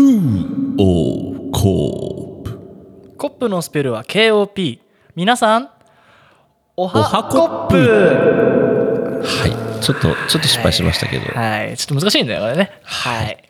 [0.00, 4.78] クーオーコープコップのスペルは KOP
[5.14, 5.68] 皆さん
[6.74, 9.22] おはコップ。
[9.22, 9.46] は
[9.78, 9.84] い。
[9.84, 11.76] ちょっとちょっと失敗しましたけど、はい。
[11.76, 13.44] ちょっと難しいんだよこれねはい。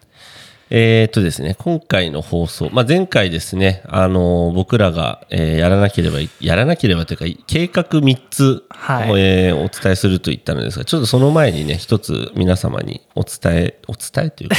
[0.71, 9.21] えーっとですね今回の放送、まあ、前回ですねあの僕らが、えーやらなければいやらなければというか計画3つ、はい。
[9.21, 14.57] えーお伝えすると言ったのですがちょっとその前にね一つ皆様にお伝えお伝えというか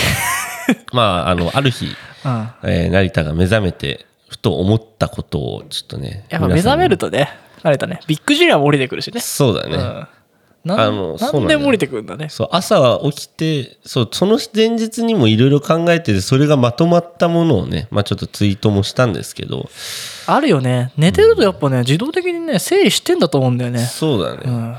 [0.93, 2.49] まああのある日、うん。
[2.63, 7.29] えー成田が目覚めてふと思ったことをちょっとねやっぱ目覚めるととね
[7.63, 9.19] あれだねビッグジュニアも降りてくるしね。
[9.19, 10.07] そうだね、うん。
[10.63, 12.29] なんあのそうなんだよ何でも降りてくるんだね。
[12.29, 19.69] そう朝は起きてそうその前日にもいろいろ考えててそれがまとまったものをね、まあ、ちょっとツイートもしたんですけど。
[20.27, 20.91] あるよね。
[20.97, 23.79] 寝てるとやっぱね自動的にね整理してんだと思うんだよね。
[23.79, 24.75] そうだね、うん。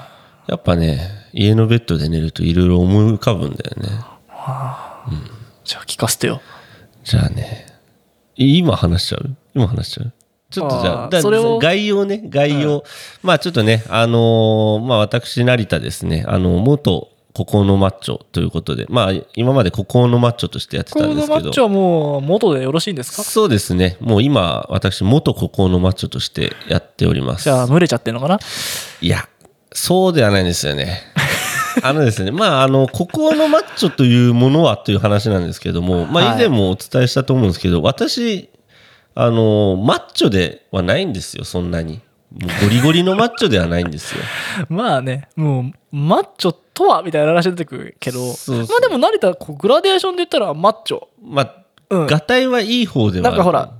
[0.46, 3.88] やっぱね家のベッドで寝るといろいろ思い浮かぶんだよね
[5.64, 6.40] じゃあ聞かせてよ。
[7.04, 7.66] じゃあね
[8.36, 9.36] い今話しちゃう？
[9.54, 10.12] 今話しちゃう？
[10.50, 11.58] ちょっとじゃあだあーそれを？
[11.58, 12.84] 概要ね概要、
[13.22, 16.24] まあちょっとねあのーまあ私成田ですね。
[16.26, 18.84] あの元孤高のマッチョということで。
[18.90, 21.34] まあ今まで孤高のマッチョとしてやってこたんですけど。
[21.38, 23.22] のマッチョはもう元でよろしいんですか？
[23.22, 23.96] そうですね。
[24.00, 27.44] もう今、私、元孤高のマッチョとしてやっております。
[27.44, 28.38] じゃあ群れちゃってんのかな？
[29.00, 29.26] いや、
[29.72, 31.00] そうではないんですよね。
[31.82, 36.34] あのですね、まあ、あの、孤高のマッチョというものはという話なんですけども、まあ、はい。
[36.34, 38.50] 以前もお伝えしたと思うんですけど、私、
[39.14, 42.00] あの、マッチョではないんですよ、そんなに。
[42.32, 44.22] もうゴリゴリのマッチョではないんですよ。
[44.70, 48.66] まあねもうマッチョとはみたいな話出てくるけどそうそう。
[48.68, 51.02] まあでも成田こうグラデーションで言ったらマッチョ。
[51.22, 51.54] まあ、
[51.90, 52.06] うん。
[52.06, 53.70] がたいはいい方ではなんかほら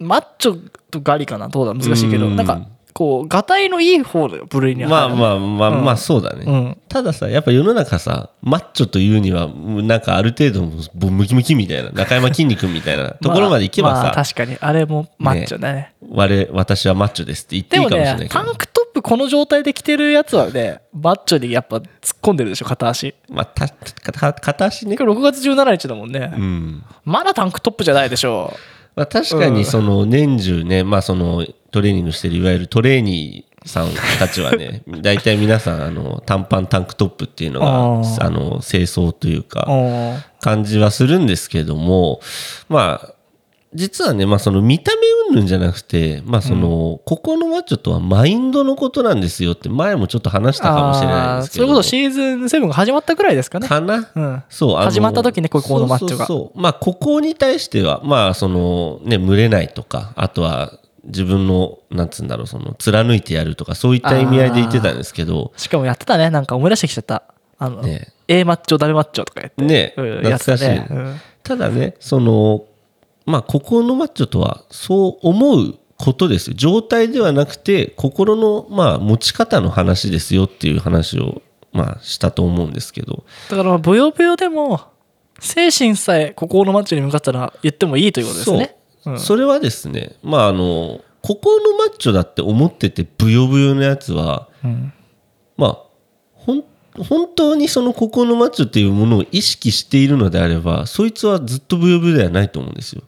[0.00, 0.58] マッチョ
[0.90, 1.46] とガリかな？
[1.46, 1.74] どうだ？
[1.74, 2.26] 難しいけど。
[2.26, 2.34] うん。
[2.34, 2.60] なんか
[2.96, 6.78] こうがたいのいい方の部類にはまあまああまあまあそうだね、うん。
[6.88, 15.92] たださやっぱ世の中さマッチョというにはなんかある程度もムキムキみたいな中山きんに君みたいな ところまで行けばさ、まあ確かにあれもマッチョだね。
[16.10, 21.84] 我私はマッチョですって言っていいかもしれないけど、ねタンクトップこの状態で着てるやつはねマッチョにやっぱ突っ
[22.22, 23.14] 込んでるでしょ片足。
[23.28, 24.96] まあたた片足ね。
[24.96, 26.82] これ6月17日だもんね、うん。
[27.04, 28.54] まだタンクトップじゃないでしょ
[28.96, 37.66] まあ、確かにその年中ね、まあそのトレーニングしてるいわゆるトレーニーさんたちはね 大体皆さんあの短パンタンクトップっていうのが
[38.24, 42.20] あの清掃というかうん感じはするんですけども
[42.70, 43.12] まあ
[43.74, 51.66] 実はね、まあ、その見た目云々じゃなくて、まあそのここのマッチョとはマインドのことなんですよって前もちょっと話したかもしれないですけど。
[51.66, 53.68] それこそシーズン7が始まったぐらいですかね。
[53.68, 54.42] かな、うん。
[54.48, 56.24] そう始まった時ねここのマッチョが。
[56.24, 56.58] そう。
[56.58, 60.72] まあここに対してはまあそのね群れないとかあとは
[61.06, 66.30] 自分のなんつうんだろうその貫いてやるとかそういった意味合いで言ってたんですけどしかもやってたね。
[66.30, 67.22] なんか思い出してきちゃった。
[67.58, 68.12] あの、ね。
[68.28, 69.64] A マッチョダメマッチョとかやって。
[69.64, 69.94] ね。
[69.96, 70.76] うん懐かしい。
[70.76, 71.20] うん。
[71.42, 72.64] ただねその
[73.24, 76.54] まあここのマッチョとはそう思うことですよ。
[76.56, 81.42] 状態ではなくて心のまあ持ち方の話ですよっていう話を
[81.72, 83.24] まあしたと思うんですけど。
[83.50, 84.80] だからブヨブヨでも
[85.40, 88.76] 精神さえここのマッチョに向かったら言ってもいいということですね。
[88.76, 89.20] そう、うん。
[89.20, 94.92] それはですねまああのここのマッチョだって思っててブヨブヨのやつはうん。
[95.56, 95.82] まあ
[97.08, 103.02] 本当にそのここのマッチョっていうものを意識しているのであればそいつはずっとブヨブヨではないと思うんですよ。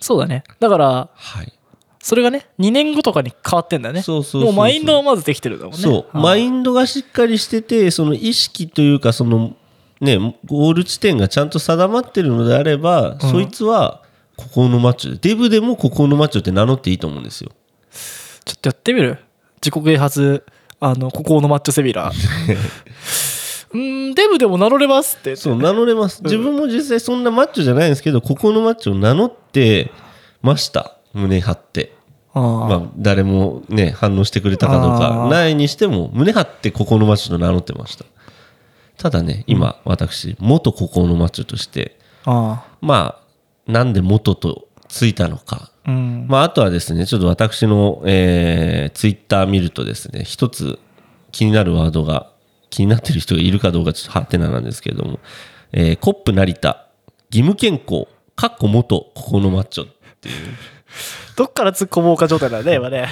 [0.00, 0.42] そうだね。
[0.58, 1.52] だからはい。
[2.00, 4.02] それがね2年後とかに変わってんだよね。
[4.02, 5.78] そうそうもうマインドはまずできてるんだもんね。
[5.80, 9.54] そう、マインドがしっかりしててその意識というかその
[10.00, 14.01] ねゴール地点がちゃんと定まってるのであれば、そいつは
[14.42, 15.12] ここのマッチョ。
[15.12, 17.50] でデブでもここのマッチョって名乗っていいと思うんですよ。
[18.44, 19.18] ちょっとやってみる？
[19.64, 20.44] 自己啓発。
[20.80, 22.12] あのここのマッチョセミナー。
[23.72, 25.36] うーんデブでも名乗れますって。
[25.36, 26.22] そう名乗れます。
[26.24, 29.90] 自分も実際そんなマッチョじゃないんですけどここのマッチョを名乗って
[30.42, 30.96] ました。
[31.14, 31.92] 胸張って。
[32.34, 35.28] まあ誰もね反応してくれたかどうあかー。
[35.28, 38.04] ないにしても胸張ってここのマッチョと名乗ってました。
[38.98, 43.21] ただね今私元ここのマッチョとしてあまあ
[43.66, 50.78] なんで元とついたのかーうんまあ、あとはですね、ちょっと私の、えー、ツイッター見るとですね、一つ
[51.32, 52.30] 気になるワードが、
[52.70, 55.18] 気になってる人がいるかどうかちょっとハテナなんですけれども、
[55.72, 56.86] えーコップ成田、
[57.30, 58.06] 義務健康、
[58.36, 59.88] かっこ元、ここのマッチョっ
[60.20, 60.34] ていう。
[61.36, 63.08] どっから突っ込もうか状態だね今ね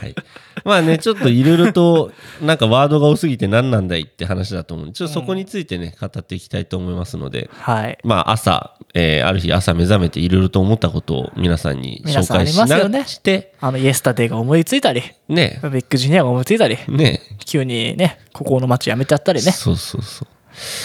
[0.00, 0.14] はい。
[0.64, 7.98] まあね、ちょっといろいろと、なんかワードが多すぎて何なんだいって話だと思うんで、ちょっとそこについてね、語っていきたいと思いますので、はい。
[8.04, 13.04] まあ朝、えーある日朝目覚めていろいろと思ったことを皆さんに紹介しなますよね。
[13.06, 19.52] して、あのイエスタデーが思いついたりね、ビッグジュニアが思いついたりね、急にねここの街やめちゃったりね。
[19.52, 20.28] そうそうそう。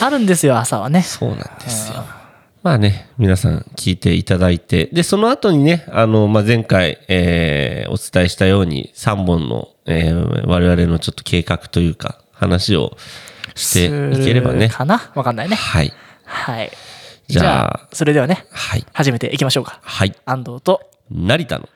[0.01, 1.01] あるんですよ朝はね。
[1.01, 2.03] そうなんですよ。
[2.65, 12.97] まあね、皆さん聞いていただいて、で、その後にね、あの、まあ、前回、えーお伝えしたように3本の、えー我々のちょっと計画というか、話を
[13.53, 14.69] していければね。
[14.69, 15.11] かな？
[15.13, 15.55] わかんないね。
[15.55, 15.93] はい。
[16.23, 16.71] はい。
[17.27, 18.85] じゃあじゃあ、それではね、はい。
[18.93, 19.79] 始めていきましょうか。
[19.83, 20.15] はい。
[20.25, 21.69] 安藤と、成田の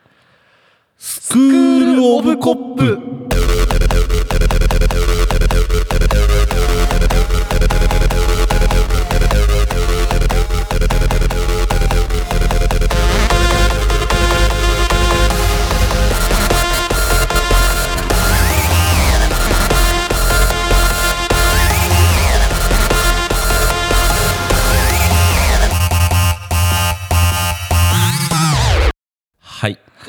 [0.97, 3.28] スクールオブコップ。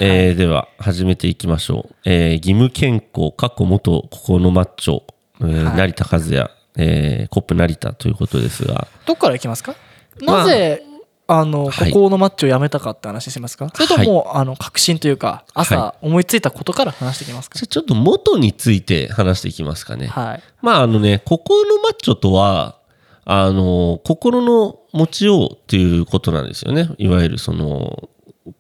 [0.02, 1.94] えーでは、始めていきましょう。
[2.06, 5.02] えー義務健康、過去元ここのマッチョ、
[5.43, 9.75] えーはい成田和也、えーコップ成田ということですが、どっからいきますか？
[10.23, 10.82] まあなぜ、
[11.26, 13.69] あの、はいここのマッチをやめたかって話しますか？
[13.75, 17.58] それとももう、あの、確信というか、朝は思いついたことから話していきますか？
[17.58, 20.06] じゃあちょっと元について話していきますかね。
[20.06, 20.43] はい。
[20.62, 22.79] まああのね、ここのマッチョとは、
[23.26, 26.88] あの、心の持ちようっていうことなんですよね。
[26.97, 28.08] いわゆるその、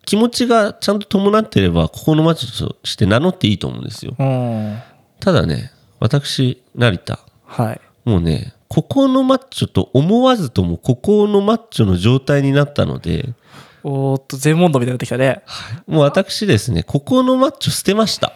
[0.04, 4.14] 気持ちがちゃんと伴ってれば、ここのマッチョとして名乗っていいと思うんですよ。
[4.18, 4.78] うん。
[5.20, 7.80] ただね、私、成田、はい。
[8.04, 13.34] もうね、ここのマッチョと思わずともここのマッチョの状態になったので、
[13.82, 15.42] おーっと、全問答みたいになってきたね。
[15.86, 18.32] もう私ですね、ここのマッチョ捨てました。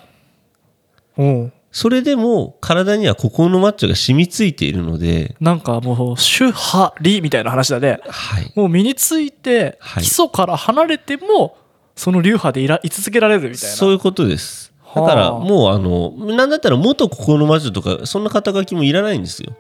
[1.17, 1.53] うん。
[1.75, 7.99] それでも体にはここのマッチョが染みついているので、なんかもう、主派理みたいな話だね。
[8.07, 8.53] はい。
[8.55, 11.59] もう身について、はい基礎から離れても、
[11.97, 13.77] その流派でいら居続けられるみたいな。
[13.77, 14.73] そういうことです。
[14.95, 19.53] だはあからもうあの、なんだったら元ここのマッチョとか、そんな肩書きもいらないんですよ。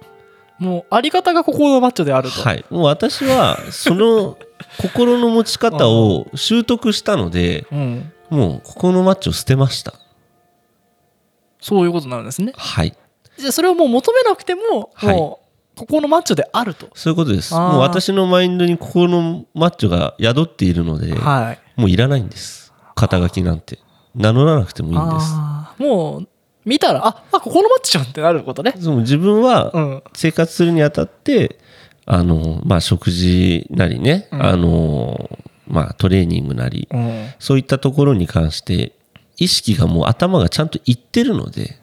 [0.60, 2.43] もう、あり方がここのマッチョであると。
[2.43, 2.64] はい。
[2.70, 4.38] もう私は、その
[4.81, 8.12] 心の持ち方を習得したので、 うん。
[8.31, 9.94] もうここのマッチョを捨てました。
[11.64, 12.52] そういうことになるんですね。
[12.55, 12.94] はい。
[13.38, 15.40] じゃあそれをもう求めなくても、はいも
[15.75, 16.90] う、ここのマッチョであると。
[16.93, 17.55] そういうことです。
[17.55, 21.81] もう私のマインドにここのマッチョが宿っているので、はい。
[21.81, 22.75] もういらないんです。
[22.94, 23.78] 肩書きなんて。
[24.14, 25.34] 名乗らなくてもいいんです。
[25.78, 26.28] もう、
[26.66, 28.75] 見たら、あ、あ、ここのマッチョじゃんってなることね。
[28.78, 30.02] そう自分はうん。
[30.14, 31.58] 生活するにあたって、
[32.05, 35.31] あの、まあ、食事なりね、うんあの、
[35.67, 37.28] まあ、トレーニングなり、うん。
[37.38, 38.93] そういったところに関して、
[39.36, 41.76] 意識がもう頭がちゃんといってるので、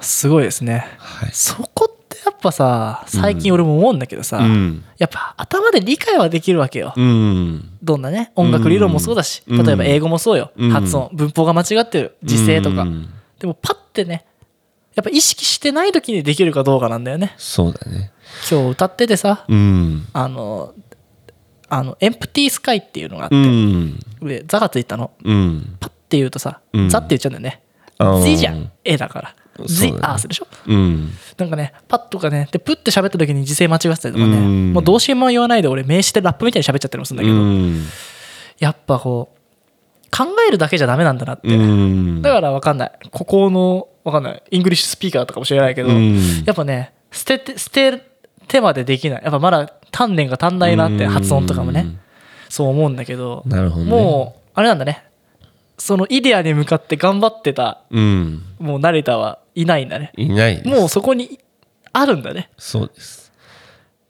[0.00, 0.86] すごいですね。
[0.98, 1.30] はい。
[1.32, 4.84] そこってやっぱさ、最近俺も思うんだけどさ、うん。
[4.98, 6.92] やっぱ頭で理解はできるわけよ。
[6.96, 7.70] うん。
[7.82, 10.52] どんなね、音楽理論もそうだし、うん例えば英語もそうよ。
[10.56, 12.82] うん発音、文法が間違ってる、時制とか。
[12.82, 13.08] うん
[13.38, 14.24] でもパッてね、
[14.94, 17.34] やっぱ意識してない時にできるかどうかなんだよね。
[17.36, 18.12] そうだね。
[18.50, 20.06] 今日歌っててさ、うん。
[20.12, 20.72] あの、
[21.68, 23.98] あの、エンプティースカイっていうのがあって、うん。
[24.20, 25.10] 上、ザがついたの。
[25.24, 25.76] うん。
[25.80, 27.62] パッて言うとさ、うんザって言っちゃうんだよね。
[27.98, 28.70] あー Z じゃん。
[28.84, 29.34] A だから。
[29.58, 30.46] ースでしょ？
[30.66, 31.10] うん。
[31.38, 37.82] なんかね、パッとかね、で、プッて喋った時に時制間違ってたりとかね、うんもうどうしようも言わないで俺名詞でラップみたいに喋っちゃったりもするんだうけど、ん。
[38.58, 41.48] やっぱこう、考えるだけじゃダメなんだなって。
[41.48, 42.22] うん。
[42.22, 42.92] だからわかんない。
[43.10, 44.42] ここの、わかんない。
[44.50, 48.00] English speaker だったかもしれないけど、うんやっぱね、捨てて、捨て
[48.48, 49.22] てまでできない。
[49.22, 51.86] やっぱまだ鍛錬が足んないなって、発音とかもね。
[52.48, 55.04] そう思うんだけどねもう、あれなんだね。
[55.78, 58.42] そのイデアに向かって頑張ってた、うん。
[58.58, 60.12] もう成田はいないんだね。
[60.16, 60.62] いない。
[60.64, 61.40] もうそこに
[61.92, 62.50] あるんだね。
[62.58, 63.32] そうです。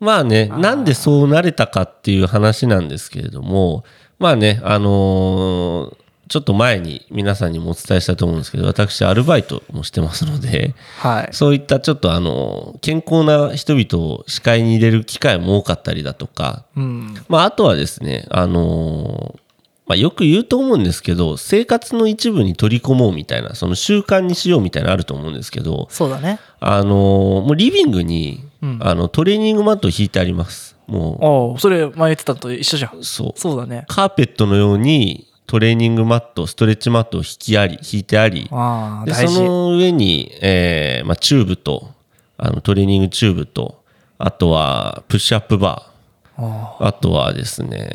[0.01, 3.85] まあね、なんでそうなれたかっていう話なんですけれども、
[4.19, 11.29] まあね、あのーちょっと前に皆さんにもお伝えしたと思うんですけど、私、アルバイトもしてますので、はい。
[11.33, 17.15] そういったちょっとあの、健康な人々を視界に入れる機会も多かったりだとか、うん。
[17.29, 19.44] まあ、あとはですね、あのー
[19.87, 26.39] まあ、よく言うと思うんですけど、生活の一部に取り込もうみたいな、その習慣にしようみたいなのあると思うんですけど、そうだね。
[26.61, 30.75] あのーもうリビングに、うんあのトレーニングマットを引いてあります。
[30.87, 32.99] もおうそれ前言ってたのと一緒じゃん。
[32.99, 33.39] う、そう。
[33.39, 33.85] そうだね。
[33.89, 39.13] カーペットのようにトレーニングマット、ストレッチマットを引きあり、引いてあり、ああ、で。
[39.13, 41.91] その上に、えーまあ、チューブと、
[42.39, 43.83] あのトレーニングチューブと、
[44.19, 45.94] あとはプッシュアップバあー、
[46.37, 47.91] あとはですね、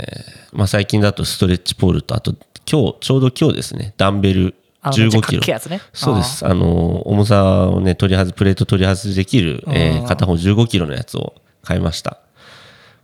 [0.54, 2.34] まあ、最近だとストレッチポールと、あと
[2.70, 5.82] 今日、ちょうど今日ですね、ダンベルあのめっちゃ15キロね。
[5.94, 6.46] そうです。
[6.46, 12.20] あの、重さをね、取り外、プレート取り外しできる、えー片方15キロのやつを買いました。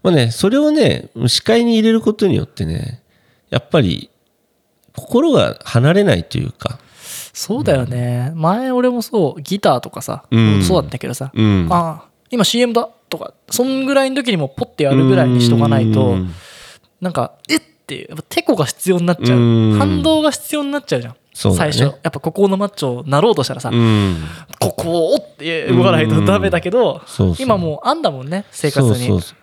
[0.03, 3.01] まあね、それをね、視界に入れることによってね、
[3.49, 4.09] やっぱり、
[4.95, 6.79] 心が離れないというか、
[7.33, 8.31] そうだよね。
[8.35, 11.67] 前俺もそう、ギターとかさ、うんそうだったけどさ、うん。
[11.69, 16.33] ああ、今 CM だととかそんぐらいの時にもポッてやるぐらいにしとかないとうん。
[17.01, 19.39] なんかえってやっぱテコが必要になっちゃう。
[19.39, 19.77] うん。
[19.77, 21.13] 反動が必要になっちゃうじゃん。
[21.13, 21.19] ね。
[21.33, 21.81] 最初。
[21.83, 24.23] やっぱここのマッチョになろうとしたらさ、うん。
[24.59, 29.07] ここをって動かないとダメだけど、そう今もうあんだもんね生活に。
[29.07, 29.35] そうそ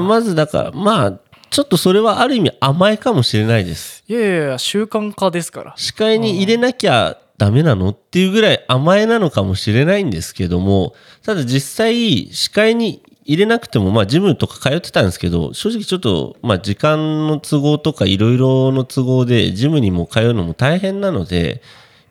[0.00, 1.18] まずだからまあ
[1.50, 4.02] ちょっとそれはある意味甘えかもしれないです。
[4.08, 5.74] いやいやいや習慣化ですから。
[5.76, 10.94] 視界に入れなきゃダメなのっていうぐらい甘えなのかもしれないんですけども
[11.24, 21.62] ただ実際視界に入れなくてもまあジムとか通ってたんですけど正直ちょっとまあ時間の都合とかいろいろの都合でジムにも通うのも大変なので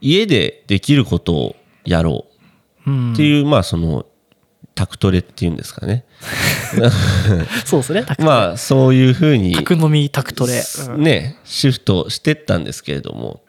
[0.02, 1.56] 家でできることを
[1.86, 2.26] やろ
[2.88, 4.08] ううんっていう、まあその
[4.74, 6.06] タクトレっていうんですかね。
[7.66, 11.04] そうですねタクまあそういうふうにタク飲みタクトレ、うん。
[11.04, 13.42] ね、シフトしてったんですけれども、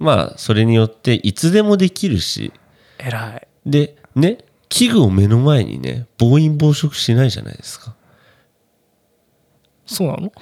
[0.00, 2.52] まあ、それによっていつでもできるし、
[2.98, 3.48] 偉い。
[3.64, 4.38] で、ね、
[4.68, 7.94] 器具を目の前にね、暴飲暴食しないじゃないですか。
[9.84, 10.32] そうなの？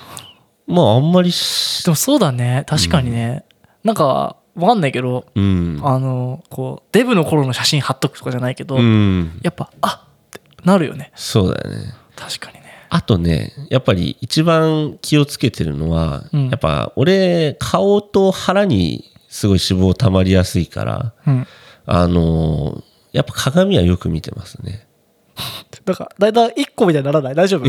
[0.66, 2.64] まあ、あんまりし、でもそうだね。
[2.66, 3.44] 確かにね、
[3.82, 5.80] なんかわかんないけどうん。
[5.82, 9.40] あのこうデブの頃の写真貼っとくとかじゃないけど、うん。
[9.42, 11.10] やっぱあってなるよね。
[11.14, 11.94] そうだよね。
[12.14, 12.86] 確かにね。
[12.90, 16.48] あとね、やっぱり一番気をつけてるのは、うん。
[16.48, 21.46] やっぱ俺、顔と腹にすごい脂肪溜まりやすいから、うん。
[21.86, 24.86] あのーやっぱ鏡はよく見てますね。
[25.84, 27.34] だからだいたい1個みたいにならない？
[27.34, 27.64] 大丈夫？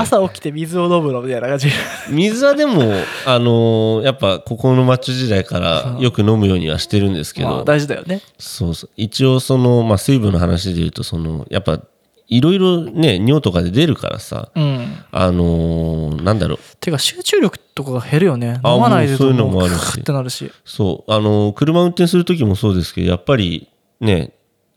[0.00, 1.68] 朝朝起きて水を飲むのみたいな感じ。
[2.10, 2.82] 水はでも、
[3.26, 8.22] あのーやっぱここのマッチョ時代からよく飲むようにはしてるんですけど、まあ大事だよね。
[8.38, 8.90] そうそう。
[8.96, 11.80] 一応その、まあ、水分の話で言うとそのやっぱ
[12.28, 14.96] いろいろね尿とかで出るからさうん。
[15.12, 16.58] あのーなんだろう。
[16.80, 18.60] てか集中力とかが減るよね。
[18.62, 20.00] あ飲まないでそういうのもあるし。
[20.00, 20.50] ってなるし。
[20.64, 21.12] そう。
[21.12, 23.68] あのー車運転する時もそうですけどやっぱり
[24.00, 24.32] ね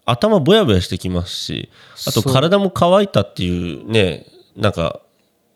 [0.05, 1.69] 頭ぼやぼやしてきますし
[2.07, 4.25] あと体も乾いたっていうね
[4.55, 5.01] なんか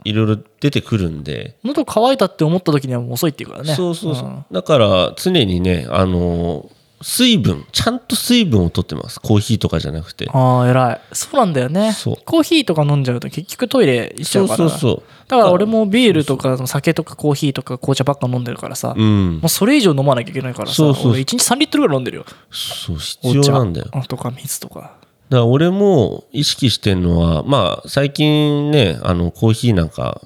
[0.04, 1.56] いろいろ出てくるんで。
[1.64, 3.76] 喉乾いたって思った時にはもう遅いっていうからね。
[3.76, 4.46] そうそうそう、ん。
[4.52, 6.70] だから常にねあの
[7.04, 9.20] 水分ちゃんと水分を取ってます。
[9.20, 10.30] コーヒーとかじゃなくて。
[10.34, 11.02] ああ偉い。
[11.16, 11.92] そうなんだよね。
[11.92, 12.16] そう。
[12.26, 14.58] コーヒーとか飲んじゃうと結局トイレ行っちゃそううから。
[14.58, 19.42] そうそうだから俺もビールとか酒とかコーヒーとか紅茶ばっか飲んでるからさ、もうん。
[19.44, 21.12] うそれ以上飲まなきゃいけないからさそうそう。
[21.12, 22.26] 俺1日3リットルぐらい飲んでるよ。
[22.52, 23.88] そう必要なんだよ。
[24.08, 24.80] とか水とか。
[24.80, 24.96] だか
[25.30, 30.22] ら俺も意識してるのはまあ最近ねあのコーヒーなんか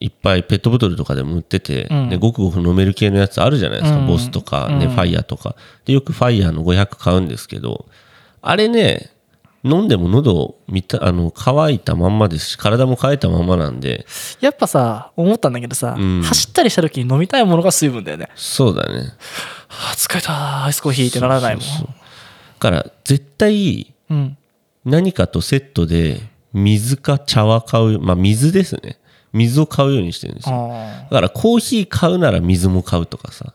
[0.00, 2.08] いっぱいペットボトルとかでも売ってて、うん。
[2.08, 4.06] でごくごく飲める系のやつあるじゃないですか、うん。
[4.06, 4.90] ボスとか、ねうん。
[4.92, 5.54] ファイヤーとか。
[5.84, 7.86] でよくファイヤーの500買うんですけど
[8.40, 9.10] あれね
[9.62, 14.06] 飲んでも喉みたあの乾いたまんまですし体も乾いたまんまなんで。
[14.40, 16.22] やっぱさ思ったんだけどさ、うん。
[16.22, 18.30] 走ったりした時に飲みたいものが水分だよね。
[18.34, 19.00] そうだね。
[19.68, 20.64] はあ疲れた。
[20.64, 21.64] アイスコーヒーってならないもん。
[21.64, 21.92] だ
[22.58, 24.38] から絶対うん。
[24.86, 26.22] 何かとセットで
[26.54, 28.98] 水か茶は買うまあ水ですね
[29.32, 33.46] 水を買うようにしてるんですよあだからコーヒー買うなら水も買うとかさ。
[33.48, 33.54] あ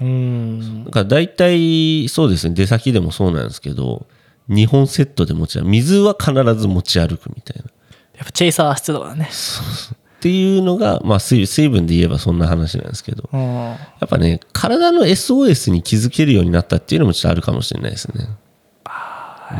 [0.00, 4.06] うんだから大体そうですね、出先でもそうなんですけど、
[4.50, 5.68] 2本セットで持ち歩く。
[5.68, 7.70] 水は必ず持ち歩くみたいな。
[8.16, 18.28] やっぱチェイサー必要だねっていうのが、まあ水水分で言えばそんな話なんですけど、うんやっぱね、体の SOS に気づけるようになったっていうのもちょっとあるかもしれないですね。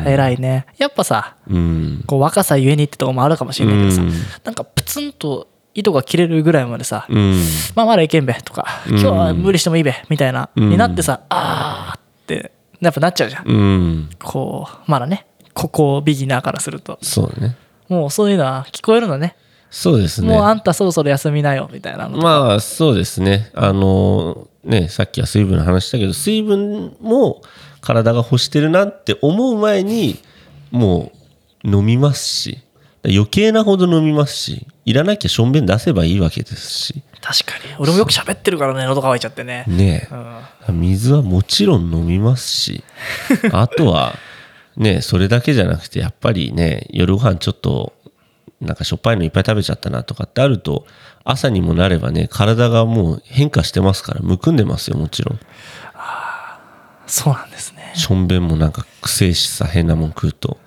[0.04, 2.04] 偉いねやっぱさうん。
[2.06, 4.12] こう若さゆえにってとこもあるかもしれないけどさ、うん
[4.44, 7.40] なんかプツンと糸が切れるぐらいまでさ、うん。
[7.75, 14.11] まあまだいけんべとか、今日は無理してもいいべみたいな、うんになってさあーってやっぱなっちゃうじゃん、うん。
[14.18, 17.56] こうまだねここビギナーからするとそうね。
[17.88, 19.37] もうそういうのは聞こえるのね
[19.71, 20.28] そうですね。
[20.28, 23.50] もうあんたそろそろ休みなよみたいなまあそうですね。
[23.54, 27.40] あのね、さっきは水分の話したけど、水分も
[27.80, 30.18] 体が欲してるなって思う前に、
[30.73, 31.12] も
[31.64, 32.59] う飲みますし、
[33.06, 37.75] 余計なほど飲みますし、いらなきゃしょんべん出せばいいわけですし、確かに。
[37.78, 40.08] 俺もよく喋ってるからね喉乾いちゃってね、ね
[40.68, 40.80] うん。
[40.80, 42.84] 水はもちろん飲みますし、
[43.52, 44.16] あとは、
[44.76, 47.94] ね、それだけじゃなくて、やっぱりね、夜ご飯ちょっと、
[48.60, 50.86] なんかしょっぱいのいっぱい食べちゃったなとかってあると、
[51.25, 55.40] 朝にもなればね、体がもう変化してますから、むくんでますよ、もちろん。
[57.06, 57.92] そうなんですね。
[57.94, 60.58] しょんべんもなんかくせえしさ、変なもん食うと。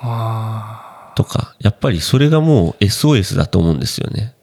[0.00, 0.81] あ
[1.14, 4.34] とか、やっぱりそれがもう SOS だと思うんですよね。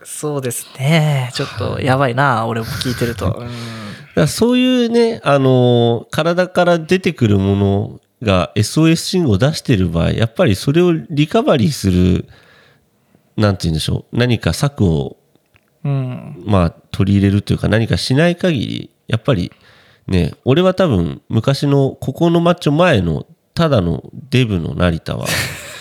[0.00, 1.30] ーそうですね。
[1.34, 3.48] ちょっとやばいな俺も聞いてると、 うん。
[4.14, 12.26] だそういうね、あのー体から出てくるものが SOS 信号を出してる場合、やっぱりそれをリカバリーする、
[13.36, 15.16] なんて言うんでしょう、何か策を、
[15.84, 19.52] うん、まあ、取り入れるというか何かしない限り、やっぱり
[20.08, 25.26] ね、俺は多分昔のここのマッチョ前のただのデブの成田は、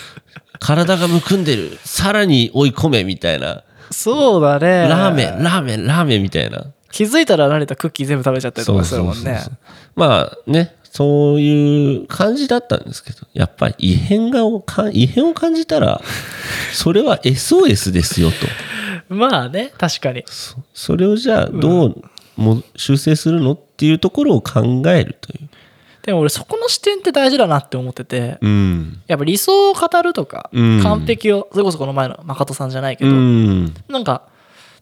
[0.59, 1.77] 体がむくんでる。
[1.83, 3.63] さらに追い込めみたいな。
[3.91, 4.87] そうだね。
[4.87, 6.65] ラーメンラーメンラーメンみたいな。
[6.91, 9.39] 気づいたら慣れたクッキー全部食べちゃったりとかするもんね。
[9.95, 16.01] まあねそういう感じだったんですけどやっぱり異変がか異変を感じたら
[16.73, 18.35] それは SOS ですよと。
[19.13, 20.23] まあね確かに。
[20.25, 22.01] そそれをじゃあどう
[22.35, 25.46] も修正するのっていうところを考えるという
[26.07, 28.37] でも俺そこの視点って大事だなって思ってて。
[28.39, 29.01] うん。
[29.07, 30.81] やっぱ理想を語るとかうん。
[30.81, 33.65] 完璧をそれこそこの前の誠さんじゃないけうどん。
[33.89, 34.21] なんか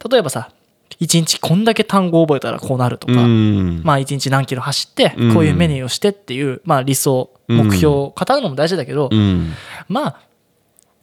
[0.08, 0.51] 例えばさ
[1.00, 3.82] 一日こんだけ単語を覚えたらこうなるとかうん。
[3.84, 5.34] まあ一日何キロ走ってうん。
[5.34, 9.51] こういうメニューをしてっていうまあ理想うん目標を語るのも大事だけどうん。
[9.88, 10.20] まあ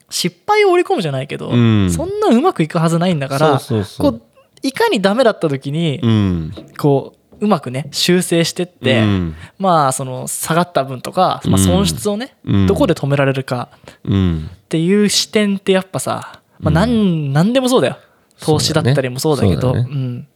[0.09, 1.91] 失敗を織り込むじゃないけどうん。
[1.91, 3.61] そんなうまくいくはずないんだから
[3.99, 4.21] こう
[4.63, 6.55] いかにダメだった時にうん。
[6.79, 9.35] こううまくね修正してって、うん。
[9.59, 12.67] まあその下がった分とか、まあ、損失をね、うん。
[12.69, 13.69] どこで止められるか
[14.05, 14.49] うん。
[14.53, 17.99] っていう視点ってやっぱさ、まあ、なん何でもそうだよ。
[18.41, 19.89] 投資だったりもそうだけどそうだね。
[19.91, 20.29] うん、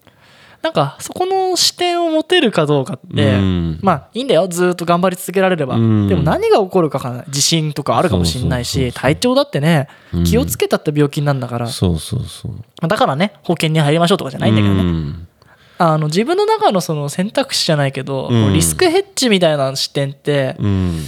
[0.62, 3.78] なんかそこの視点を持てるかどうかって、うん。
[3.82, 4.48] まあいいんだよ。
[4.48, 6.08] ずっと頑張り続けられれば、うん。
[6.08, 10.24] でも何が起こるかわか地震とかあるかもしれないし体調だってねうん。
[10.24, 12.88] 気をつけたって病気になるんだから、そうそうそう。
[12.88, 15.25] だからね保険に入りましょうとかじゃないんだけどね、うん
[15.78, 18.52] あの自分の中のその選択肢じゃないけど、うん。
[18.52, 21.04] リスクヘッジみたいな視点ってうん。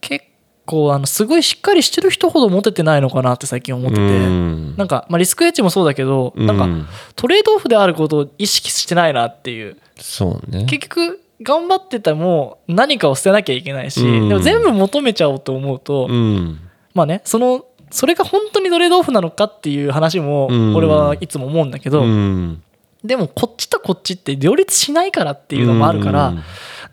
[0.00, 0.24] 結
[0.66, 4.76] 構あのすごいしっかりしてる人ほど持ててないのかなって最近思ってて、うん。
[4.76, 6.86] なんか、まあ、リスクヘッジもそうだけど、なんかうん
[7.16, 9.76] トレードオフであることを意識してないなっていう。
[9.98, 10.64] そうね。
[10.66, 14.28] 結局頑張ってたも何かを捨てなきゃいけないし、うん。
[14.28, 16.60] でも全部求めちゃおうと思うと、うん。
[16.94, 20.76] まあねそのそれが本当にトレードオフなのかっていう話もうん。
[20.76, 22.62] 俺はいつも思うんだけど、うん。
[23.04, 26.42] でもこっちとこっちって両立しないからっていうのもあるから、うん。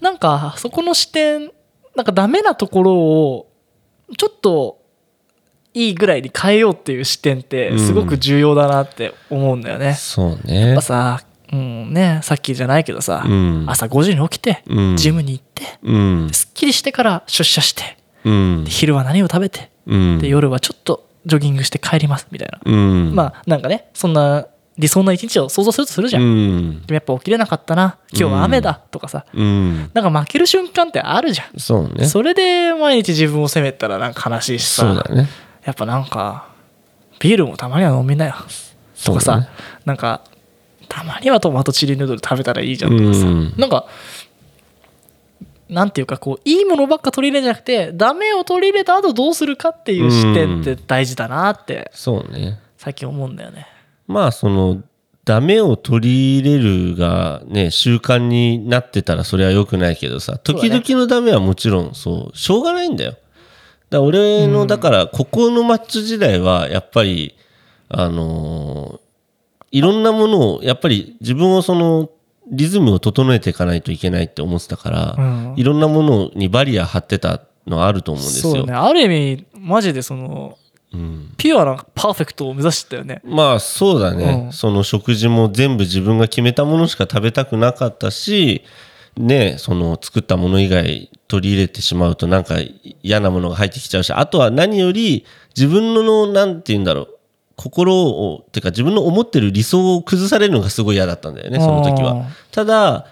[0.01, 1.51] なんかそこの視点
[1.95, 3.51] なんかダメなところを
[4.17, 4.79] ちょっと
[5.73, 9.93] いいぐらいに変えようっていう視点ってすごく重要だなって思うんだよね。
[9.93, 11.21] そうやっねぱさ、
[11.51, 13.65] うんね、さっきじゃないけどさ、うん。
[13.67, 14.97] 朝5時に起きて、うん。
[14.97, 16.29] ジムに行ってうん。
[16.31, 17.97] すっきりしてから出社して
[18.67, 20.19] 昼は何を食べてうん。
[20.19, 23.15] で夜はちょっとジョギングして帰りますみたいな、うん。
[23.15, 24.47] まあなんかねそんな
[24.79, 26.81] 理想な一日を想像するとするじゃん、うん。
[26.85, 27.97] でもやっぱ起きれなかったな。
[28.13, 29.91] 今日は雨だとかさ、うん。
[29.93, 31.59] なんか負ける瞬間ってあるじゃん。
[31.59, 32.05] そうね。
[32.05, 34.83] それで毎日自分を責めたらなんか悲しいしさ。
[34.83, 35.27] そうだね。
[35.65, 36.47] やっぱなんか
[37.19, 38.35] ビールもたまには飲みなよ。
[39.03, 39.49] とかさ、ね。
[39.83, 40.21] なんか
[40.87, 43.53] たまにはトマトチリヌードル食べたらいいじゃんとかさ、うん。
[43.57, 43.85] なんか
[45.67, 52.59] なんていうかこういいものばっか取り入れるんじゃなくてダメを取り入れた後どうするかっていう視点って大事だなってそうね。
[52.77, 53.67] 最近思うんだよね。
[54.09, 54.83] まあその
[55.23, 63.11] ダメを取り入れるがね習慣になってたらそれは良くないけどさ時々のダメはもちろんそうしょうがないんだよ。
[63.11, 63.21] だか
[63.91, 67.37] ら俺のだからここのマッチ時代はやっぱり
[67.87, 69.09] あのー
[69.71, 72.09] いろんなものをやっぱり自分をその
[72.51, 75.53] リズムを整えていかないといけないって思ってたから、うん。
[75.55, 78.65] いろんなものにバリア張ってたのはあると思うんですよ。
[78.65, 78.73] ね。
[78.73, 80.57] ある意味マジでその
[80.93, 83.21] うんピュアなパーフェクトを目指してたよね。
[83.23, 84.53] まあそうだね、うん。
[84.53, 88.63] その食事も全部自分が決めたものしか食べたくなかったし
[89.15, 92.55] ねその作ったもの以外取り入れてしまうとなんか
[93.03, 95.25] 嫌なものが入ってきちゃうしあとは何より
[95.55, 97.15] 自分のなんて言うんだろう。
[97.55, 102.27] 心をてか自分の思ってる理想を崩されるのがすごい嫌だったんだよねその時は。
[102.51, 103.07] ただ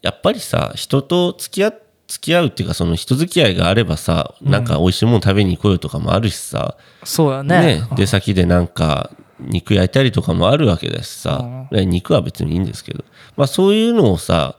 [0.00, 1.72] やっぱりさ人と付き合
[2.08, 7.80] 付き合うっていうかその人付き合いがあればさなんか美味しいもの食べに行こうよとかもあるしさ、そうだね。
[7.80, 13.04] ね、出先でなんか肉焼いたりとかもあるわけだしさ、ね肉は別にいいんですけど、
[13.36, 14.56] まあ、そういうのをさ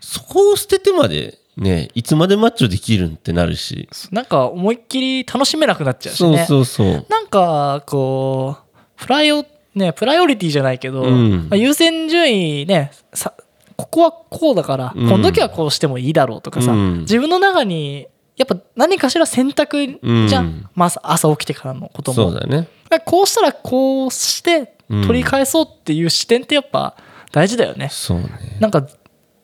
[0.00, 3.88] そこを捨ててまでねいつまでマッチョできるんってなるし。
[4.12, 6.46] なんか思いっきり楽しめなくなっちゃうしそうね。
[6.46, 7.06] そうそう。
[7.08, 9.44] なんかこうプライオ
[9.74, 11.48] ねプライオリティじゃないけど、うん。
[11.50, 13.34] まあ優先順位ねさ
[13.76, 15.08] ここはこうだから、うん。
[15.08, 17.00] この時はこうしてもいいだろうとかさ、うん。
[17.00, 20.68] 自分の中にやっぱ何かしら選択じゃん、うん。
[20.74, 22.14] まあ、朝起きてからのことも。
[22.14, 22.68] そうだね。
[23.04, 26.96] こうしたらこうして取り返そうっていう視点ってやっぱ
[27.32, 28.28] 大事だよね、そうね。
[28.60, 28.86] なんか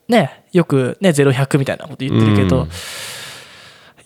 [0.07, 2.69] ねよくね0100みたいなこと言ってるけど、うん。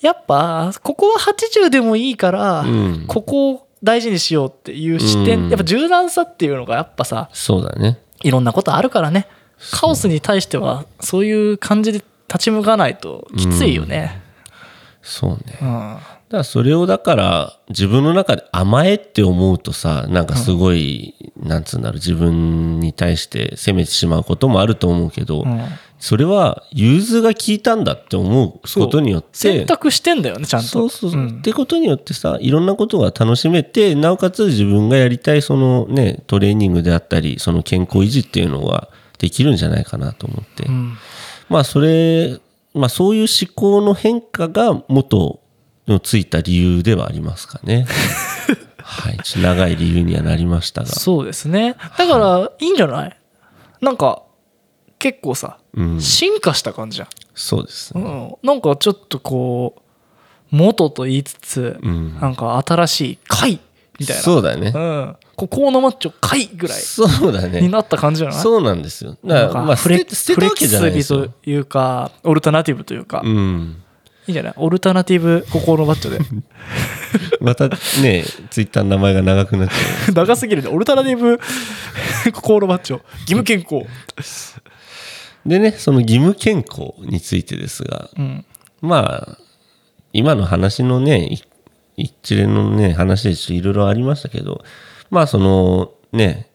[0.01, 3.05] やっぱここは80でもいいから、うん。
[3.07, 5.49] ここを大事にしようっていう視点、うん。
[5.49, 7.99] やっぱ柔軟さっていうのがやっぱさそうだね。
[8.23, 9.27] いろんなことあるからね
[9.71, 11.25] カオスに対してはそう。
[11.25, 14.21] いう感じで立ち向かないときついよね。
[15.01, 15.57] そうね。
[15.61, 15.67] うん。
[15.67, 25.61] だからそれをだから自分の中で甘えって思うとさなんかすごい、なんつうんだろう自分に対して責めてしまうこともあると思うけど、うん。
[25.99, 30.67] それは融通が効いたんだって思うことによって選択してんだよねちゃんと。
[30.67, 31.39] そうそうそう、ん。
[31.39, 40.97] ってことによってさいろんなことが楽しめてなおかつ自分がやりたいそのねトレーニングであったりその健康維持っていうのができるんじゃないかなと思って、うん。
[41.49, 42.39] まあそれ
[42.73, 45.39] まあそういう思考の変化が元
[45.87, 47.85] のついた理由ではありますかね。
[48.83, 49.17] はい。
[49.41, 50.87] 長い理由にはなりましたが。
[50.87, 51.75] そうですね。
[51.97, 52.65] だからい。
[52.65, 53.17] いんじゃない？
[53.81, 54.23] なんか
[54.99, 56.01] 結構さうん。
[56.01, 58.01] 進化した感じじゃん、そうですね。
[58.01, 62.19] うん、なんかちょっとこう元と言いつつ、うん。
[62.19, 63.59] なんか新しい貝
[63.99, 64.21] みたいな。
[64.21, 64.71] そうだね。
[64.73, 67.61] うん、ここのマッチョ貝ぐらいそうだね。
[67.61, 68.37] になった感じじゃない？
[68.39, 69.17] そうなんですよ。
[69.23, 73.83] だからまあフレ捨て捨てたわけじゃないというかオルタナティブというか、いうん。
[74.27, 74.53] いんじゃない？
[74.57, 76.19] オルタナティブ心のマッチョで。
[77.39, 77.69] また
[78.01, 79.75] ねツイッターの名前が長くなっちゃ
[80.09, 80.11] う。
[80.25, 80.69] 長すぎるね。
[80.69, 81.39] オルタナティブ
[82.33, 82.97] 心のマッチョ。
[83.21, 83.85] 義務健康。
[85.45, 88.45] でねその義務健康についてですがうん。
[88.81, 89.37] まあ
[90.13, 91.41] 今の話のねい
[91.97, 94.63] 一連のね話でいろいろありましたけど
[95.09, 96.49] まあそのね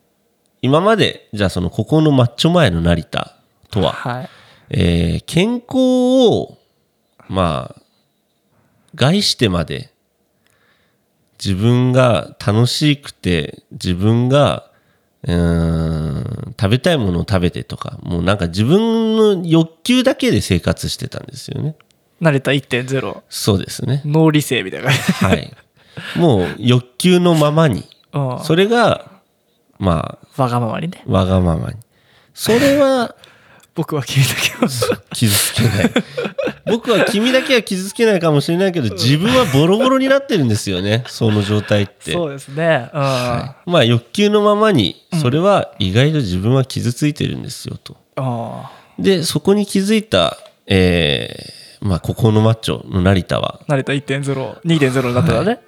[0.61, 3.37] 今までじゃあそのここのマッチョ前の成田
[3.71, 4.29] とは、はい。
[4.71, 5.77] えー健康
[6.31, 6.59] を
[7.29, 7.83] まあ
[8.95, 9.91] 害してまで
[11.43, 14.71] 自分が楽しくて自分が
[15.25, 21.77] うーん食べたいものを食べてとかもうなんか自分の欲求だけで生活してたんですよね。
[22.21, 24.03] 成田1.0そうですね。
[24.05, 25.53] 脳理性みたいなはい。
[26.17, 28.45] もう欲求のままにうん。
[28.45, 29.11] それが
[29.79, 31.03] まあわがままにね。
[31.07, 31.77] わがままに。
[32.35, 33.15] それは
[33.75, 34.69] 僕は君だけは。
[35.15, 35.91] 傷つけない。
[36.67, 42.13] 僕は君だけは傷つけないかもしれないけど自分はボロボロになってるんですよねその状態って。
[42.13, 42.91] そうですね。
[42.93, 43.71] うん、はい。
[43.71, 47.97] まあ欲求のままにそれは意外と自分は傷ついてるんですよと。
[48.17, 53.59] あでそこに気づいたえーまあここのマッチョの成田は。
[53.61, 55.61] あ成田1.02.0になったらね、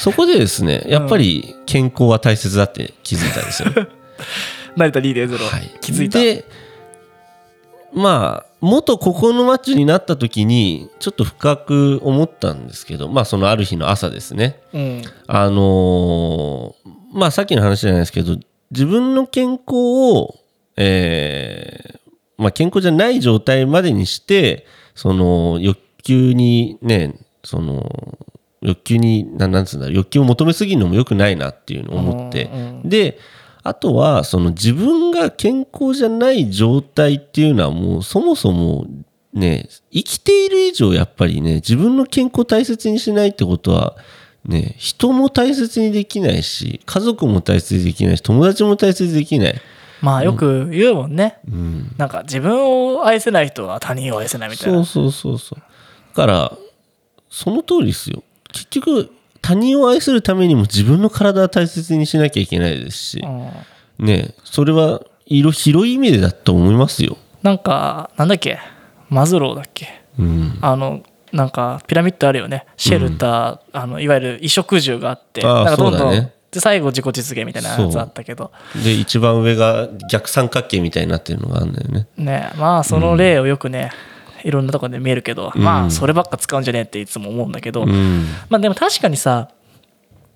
[0.00, 3.68] そこでですねやっぱり健康は大切だって気づいたんですよ、
[4.76, 6.18] 成田2.0、はい、気づいた。
[6.18, 6.44] で
[7.92, 14.60] まあ元ここのマッチョになった時にちょっと深く思ったんですけどまあそのある日の朝ですね。
[14.72, 15.02] うん。
[15.26, 18.36] あのーまあさっきの話じゃないですけど
[18.70, 20.36] 自分の健康を
[20.76, 21.98] えー
[22.38, 27.90] まあ健康じゃない状態までにしてその欲求にねその
[28.62, 33.18] 欲求にななんつうんだろう欲求を求めすぎるのも良くないなっていうのを思って、うんで
[33.62, 38.86] あとはその自分が健康じゃない状態っていうのはもうそもそも
[39.34, 43.96] ね生きている以上やっぱりね自分の健康を大切にしないってことは
[44.46, 49.60] ね人も大切にできないし家族も大切にできないし友達も大切にできない、
[50.00, 52.64] まあよく言うもんね、うん、なんか自分
[52.96, 54.84] を愛せない人は他人を愛せないみたいな。
[54.84, 55.58] そうそうそうそう。
[55.58, 56.58] だから
[57.28, 63.24] その通りですよ結局他人を愛するためにも自分の体は大切にしなきゃいけないですし、
[63.98, 64.06] うん。
[64.06, 67.16] ねそれは色広い意味でだと思いますよ。
[67.42, 68.58] なんかなんだっけ？
[69.08, 70.02] マズローだっけ？
[70.18, 72.66] うん、あのなんかピラミッドあるよね。
[72.76, 76.34] シェルター、あのいわゆる衣食住があってなんかどんどん、ね。
[76.50, 78.50] で最後自己実現みたいなやつあったけど。
[78.82, 82.08] で一番上が逆三角形みたいになってるのがあるんだよね。
[82.16, 83.92] ねまあその例をよくね、
[84.44, 85.62] いろんなところで見えるけど、うん。
[85.62, 88.26] まあそればっか使うんじゃねえっていつも思うんだけど、うん。
[88.48, 89.50] まあでも確かにさ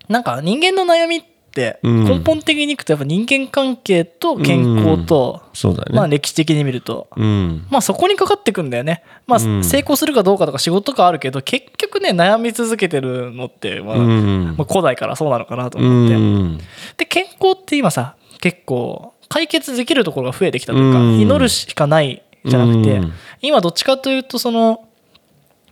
[0.08, 2.04] なんか人間の悩みってうん。
[2.04, 5.96] 根本的にいくとやっぱ人間関係と健康と、そうだね。
[5.96, 7.66] まあ歴史的に見るとうん。
[7.70, 9.04] まあそこにかかってくんだよね。
[9.26, 14.54] まあうん成功するかどうかとか仕事とかあるけど結局ね悩み続けてるのってまあうん。
[14.58, 16.16] まあ古代からそうなのかなとう思って。
[16.16, 16.58] ん。
[16.96, 21.20] で健康って今さ結構解決できるところが増えてきたというかうん。
[21.20, 23.12] 祈るしかないじゃなくてうん。
[23.40, 24.86] 今どっちかというとその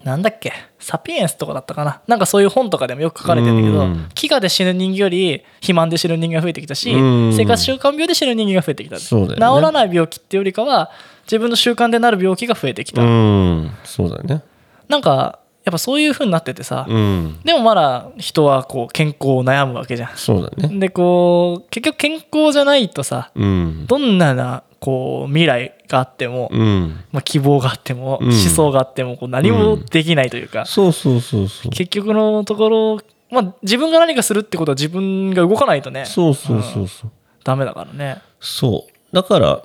[0.05, 2.03] なんだっけサピエンスとかだったかな。
[2.09, 3.93] なんかそういう本とかでもよく書かれてるんだけどうん。
[4.15, 7.33] 飢餓で死ぬ人間より肥満で死ぬ人間が増えてきたしうん。
[7.37, 8.99] 生活習慣病で死ぬ人間が増えてきた。
[8.99, 10.91] 治らない病気ってよりかは
[11.25, 13.71] 自分の習慣でなる病気が増えてきた、うん。
[13.85, 14.43] そうだね。
[14.89, 17.41] なんかやっぱそういう風になっててさ、うん。
[17.45, 20.75] でもまだ人はこう健康を悩むわけじゃそうだね。
[20.75, 23.87] んでこう結局健康じゃないとさうん。
[23.87, 27.05] どんななこう未来があっても、うん。
[27.13, 28.31] まあ、希望があっても、うん。
[28.31, 31.71] 思想があってもこう何もできないというか、そうそうそうそう。
[31.71, 36.05] 結局のところ、まあ、自分が何かするってことは自分が動かないとね。
[36.05, 37.11] そうそうそうそう。
[37.45, 38.23] ダメだからね。
[38.41, 39.15] そう。
[39.15, 39.63] だから、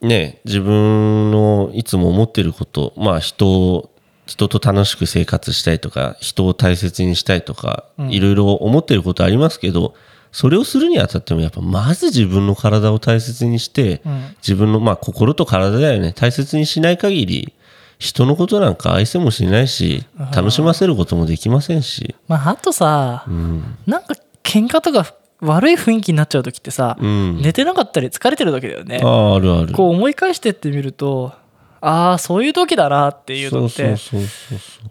[0.00, 3.90] ね、自分のいつも思ってること、まあ人を、
[4.24, 9.92] 人と楽しく生活したいとか、人を大切にしたいとか、いろいろ思ってることありますけど、
[10.36, 14.36] それをするにあたってもやっぱまず自分の体を大切にして、うん。
[14.42, 16.12] 自分のまあ心と体だよね。
[16.12, 17.54] 大切にしない限り
[17.98, 23.78] 人のことなんか愛せもしないし楽しませることもできませんし、まああとさ、うん。
[23.86, 29.00] なんか喧嘩とか悪い雰囲気になっちゃう時ってさ、うん、寝てなかったり疲れてる時だよね。
[29.02, 29.72] あああるある。
[29.72, 31.32] こう思い返してってみると
[31.80, 33.94] ああそういう時だなっていうのって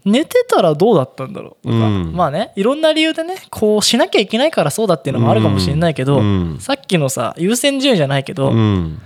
[0.04, 1.66] 寝てたらどうだったんだろう。
[1.66, 2.12] とか、うん。
[2.12, 6.58] まあねいろんな理由でねこうしなきゃいけないからそうだっていうのもあるかもしれないけど、うん。
[6.60, 9.00] さっきのさ優先順位じゃないけど、うん。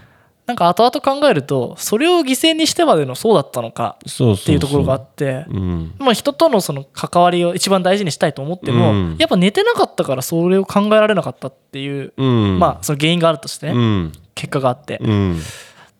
[0.47, 5.95] なんか後々考えるとそれを犠牲にしてまでのそうだったのかっていうところがあってうん。
[5.99, 9.16] まあ人とのその関わりを一番大事にしたいと思っても、うん。
[9.19, 12.59] やっぱ寝てなかったからそれを考えられなかったっていう、うん。
[12.59, 14.12] まあその原因があるとしてね、うん。
[14.35, 15.40] 結果があって、っうん。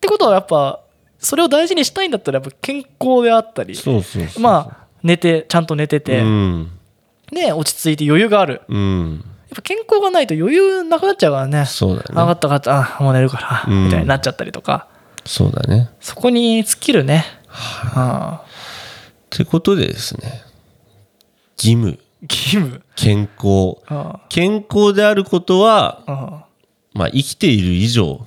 [0.01, 0.81] てことはやっぱ
[1.21, 6.71] それを大事にしたいんだったらやっぱ健康であったりそうそうそうまあ寝てちゃんと寝てて、うん。
[7.31, 8.61] ね落ち着いて余裕がある。
[8.67, 9.23] うん。
[9.49, 11.65] やっぱ健康がないと余裕なくなっちゃうからね。
[11.65, 12.31] そうだね。
[12.31, 13.85] った分かったあもう寝るから、うん。
[13.85, 14.87] みたいになっちゃったりとか。
[15.25, 15.89] そうだね。
[15.99, 18.47] そこに尽きるね、はっ
[19.29, 20.43] てことでですね
[21.57, 21.99] 義務。
[22.23, 22.81] 義務。
[22.95, 23.77] 健康。
[23.87, 26.45] あ健康であることは、あ
[26.93, 28.25] まあ、生きている以上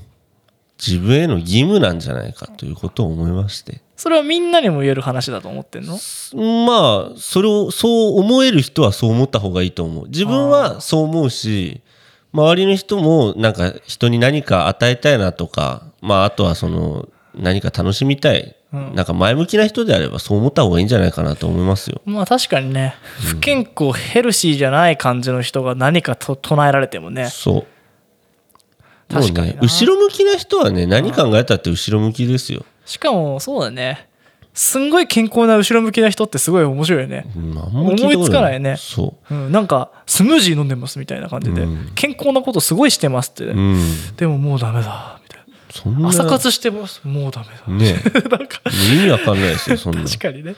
[0.86, 3.80] 自分への義務なんじゃないかということを思いまして。
[3.96, 5.98] それはみんなにも言える話だと思ってんの？
[6.66, 10.06] まあそれをそう思える人はそう思った方がいいと思う。
[10.08, 11.80] 自分はそう思うし
[12.32, 18.94] 周りの人もなんか人に何か与えたいなとかまああとはその何か楽しみたい、うん。
[18.94, 22.02] なんか前向きな人であればそう思った方がいいんじゃないかなと思いますよ。
[22.04, 22.96] まあ確かにね。
[23.20, 27.28] 不健康ヘルシーじゃない感じの人が何かと唱えられてもね。
[27.28, 27.66] そう
[29.08, 29.54] 確かにな。
[29.54, 32.64] ね後ろ向きな人はね何考えたって後ろ向きですよ。
[32.84, 34.08] しかもそうだね。
[34.54, 38.76] すんごい健康な後ろ向きな人ってすごい面白いよね、思いつかないね。
[38.78, 39.34] そう。
[39.34, 41.90] ん、なんかスムージー飲んでますみたいな感じで、うん。
[41.96, 44.16] 健康なことすごいしてますって、ううん。
[44.16, 45.20] でももうダメだ。
[45.24, 46.00] みたいそんな。
[46.02, 47.00] な朝活してます。
[47.02, 47.94] もうダメだ、ね。
[48.30, 48.60] なんか。
[48.92, 50.04] 意味わかんないですよそんな。
[50.04, 50.54] 確かにね。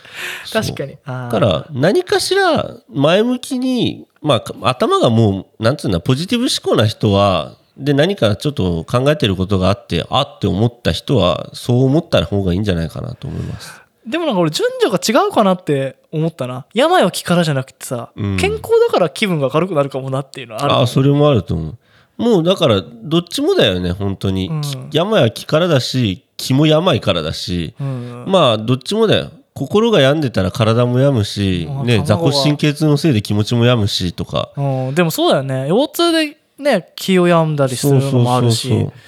[0.53, 0.99] 確かに。
[1.07, 13.83] だから何かしら前向きに、まあ、頭がもうなんつうんだポジティブ思考な人はで何かちょっと考えてることがあってあって思った人はそう思った方がいいんじゃないかなと思います。
[14.07, 16.67] でもなんか俺順序が違うかなって思ったな。
[16.73, 18.37] 病は気からじゃなくてさ、うん。
[18.37, 21.79] 健康だから気分が軽くなるかもなっていうのはあるああそれもあると思う。
[22.17, 24.61] もうだからどっちもだよね本当に、うん。
[24.63, 29.31] き病は気からだし気も病からだし、うんまあどっちもだよ。
[29.55, 34.51] 心が病んでたら体も病むし、ね、あ卵が座骨神経痛のせいで気持ちも病むしとか。
[34.57, 35.69] うん、でもそうだよね。
[35.69, 38.69] 腰痛でね気を病んだりするのもあるし。
[38.69, 39.01] そうそうそうそう。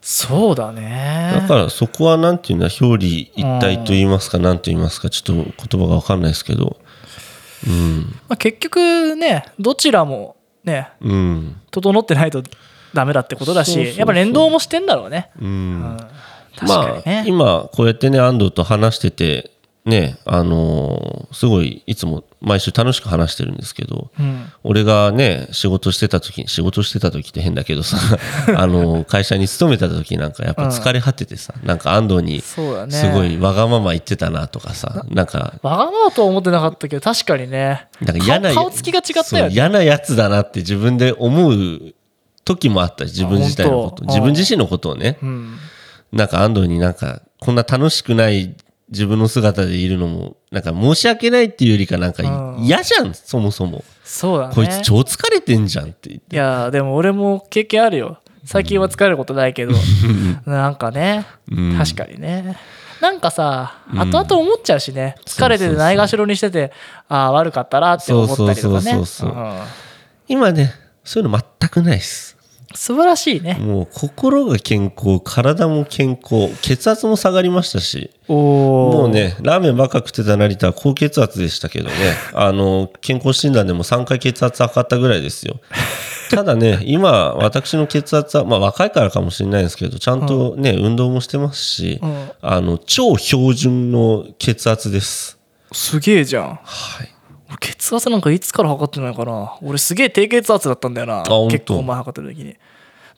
[0.00, 1.32] そうだね。
[1.34, 6.78] だからそこはなんていうんだ表裏一体と言いますか何と言いますかちょっと言葉が分かんないですけど。
[7.66, 8.00] うん。
[8.28, 11.60] まあ、結局ねどちらもねうん。
[11.70, 12.42] 整ってないと
[12.94, 15.48] ダメだってことだしやっぱ連動もしてんだろうね、うん。
[15.48, 15.50] う
[15.94, 15.96] ん。
[16.56, 19.50] 確かにまあね、今こうやってね安藤と話してて
[19.88, 24.46] ねあのーすごいいつも毎週楽しく話してるんですけどうん。
[24.62, 27.96] 俺がね仕事してた時仕事してた時って変だけどさ
[28.56, 32.60] あの会社に勤めてた時なんかやっぱ疲れ果ててさ、なんか安藤にす
[33.12, 37.88] ごいわがまま言ってたなとかさなんかわがままとは思ってなかったけど確かにね。
[38.00, 39.52] なんか嫌な顔顔つきが違ったよね。
[39.52, 41.94] 嫌なやつだなって自分で思う
[42.44, 44.04] 時もあったし自分自体のこと。
[44.04, 45.18] 自分自身のことをね。
[45.22, 45.58] うん。
[46.12, 48.54] なんか安藤になんかこんな楽しくない
[48.90, 52.64] 自分の姿でいるのもなんか申し訳ないっていうよりかなんかうん。
[52.64, 53.84] 嫌じゃんそもそも。
[54.04, 54.54] そうだね。
[54.54, 56.08] こいつ超疲れてんじゃんって。
[56.08, 58.18] 言っていやでも俺も経験あるよ。
[58.44, 59.74] 最近は疲れることないけど。
[60.46, 61.26] なんかね。
[61.50, 61.76] うん。
[61.76, 62.56] 確かにね。
[63.00, 63.98] なんかさうん。
[64.00, 65.16] 後々思っちゃうしね。
[65.26, 66.72] 疲れててないがしろにしてて
[67.08, 68.60] ああ悪かったなって思ったりとかね。
[68.62, 69.32] そうそうそうそうう。
[69.34, 69.58] ん。
[70.28, 70.72] 今ね
[71.04, 72.37] そういうの全くないです
[72.74, 81.94] 素晴らしいねもう心が健康体も健康血圧も下がりましたしもうね、ラーメンばっか食ってた成田は高血圧でしたけどね、
[82.34, 85.60] あの、健康診断でも3回血圧測ったぐらいですよ。
[86.30, 95.38] ただね、今、私の血圧は、まあ若いからかもしれないですけど、ちゃんとね、運動もしてますし、うんあの、超標準の血圧です。
[95.72, 97.08] すげえじゃんはい。
[97.60, 99.56] 俺血圧なんかいつから測ってないかな。
[99.62, 101.22] 俺すげえ低血圧だったんだよな。
[101.50, 102.56] 結構前測ってる時に。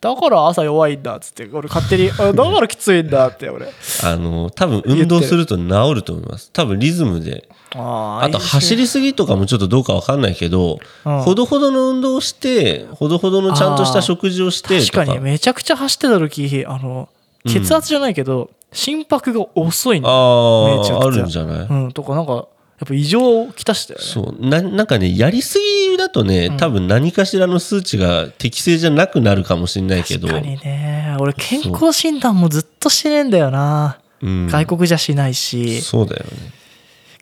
[0.00, 1.48] だから朝弱いんだっつって。
[1.53, 3.66] 俺勝手にあ だからきついんだって俺。
[4.03, 6.50] あの、多分運動すると治ると思います。
[6.53, 7.48] 多分リズムで。
[7.76, 11.20] ああと走りすぎとかもちょっとどうかわかんないけど、うん。
[11.20, 15.05] ほどほどの運動をして、ほどほどのちゃんとした食事をして確とか。
[15.05, 17.09] にめちゃくちゃ走ってた時あの
[17.46, 21.66] 血圧じゃないけど、心拍が遅いんだああ、あるんじゃない？
[21.68, 22.44] うんとかなんかや
[22.85, 24.07] っぱ異常をきたしたよね。
[24.07, 24.47] そう。
[24.47, 25.59] ななんかねやりす
[25.90, 30.29] ぎだとね、多分何かしらの数値が適正じゃなくなるかもしれないけど。
[30.29, 31.16] 確かにね。
[31.21, 35.83] 俺健康診断もずっとしてねえんだよな、うん、外国じゃしないし。
[35.83, 36.31] そうだよね。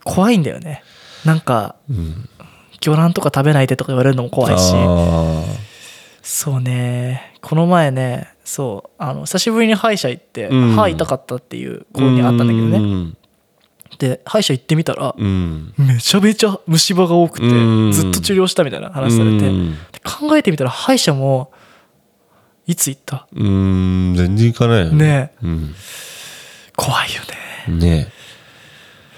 [0.05, 0.85] 怖いんだよね。
[1.25, 2.29] なんかうん。
[2.81, 4.73] 魚卵とか食べないでとか言われるのも怖いし。
[4.77, 5.43] あ
[6.23, 7.35] そうね。
[7.41, 10.77] この前ねそうあの久しぶりに歯医者行って、うん。
[10.77, 12.79] 歯痛かったっていうー子に会ったんだけどね。
[12.79, 13.18] うん
[13.99, 15.75] で歯医者行ってみたら、うん。
[15.77, 17.93] めちゃめちゃ虫歯が多くて、うん。
[17.93, 19.73] ずっと治療したみたいな話されて、うん。
[19.93, 21.53] で考えてみたら歯医者も
[22.67, 23.27] いつ行った？
[23.35, 24.97] うん全然いかないよね。
[24.97, 25.47] ねえ。
[25.47, 25.75] うん。
[26.77, 27.23] 怖いよ
[27.69, 27.75] ね。
[27.77, 28.13] ね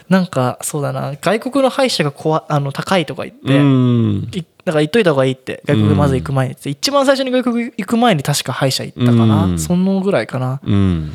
[0.08, 1.12] なんかそうだな。
[1.20, 4.28] 外国の歯医者が怖あの高いとか言って、うん。
[4.32, 9.58] いだから言っといた方がいいって外国まず行く前にって、一番最初に外国行く前に確か歯医者行ったかな、うん。
[9.58, 10.60] そのぐらいかな。
[10.64, 11.12] うん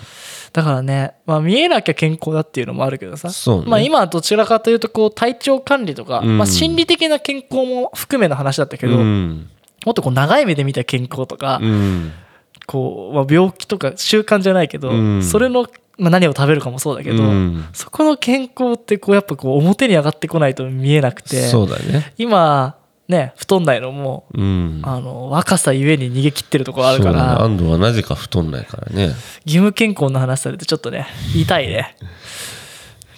[0.56, 3.63] だからね、まあ、見えなきゃ健康だっていうのもあるけどさ、ね。
[3.68, 6.38] まあ、今はどちらかというとこう体調管理とか、うん。
[6.38, 9.50] まあ、心理的な健康も含めの話だったけど、うん。
[9.86, 12.13] もっとこう長い目で見た健康とか、うん。
[12.68, 15.24] こうまあ、病気とか習慣じゃないけど、うん。
[15.24, 17.65] それの、まあ、何を食べるかもそうだけど、うん。
[17.74, 22.13] そこの健康ってこうやっぱこう表に上がってこないと見えなくてそうだね。
[22.18, 24.82] 今ね太んないのもうん。
[24.84, 27.28] あの若さゆえに逃げ切ってるところあるかそうだね。
[27.34, 29.08] ら、安藤はなぜか太んないからね。
[29.46, 31.96] 義務健康の話されてちょっとね痛いね。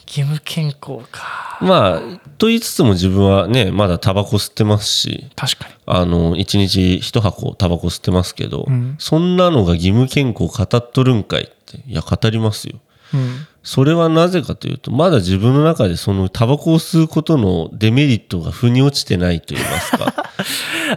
[0.08, 1.60] 義務健康か。
[1.62, 5.28] まあと言いつつも自分はねまだタバコ吸ってますし。
[5.36, 5.73] 確かに。
[5.86, 8.95] あの1日1箱タバコ吸ってますけど、うん。
[9.00, 12.80] そんなのが義務健康語っとるんかいっていや語りますよ。
[13.13, 20.13] うんそれはなぜかというとまだ自分の中でそのタバコを吸うことのデメリットが腑に落ちてないと言いますか、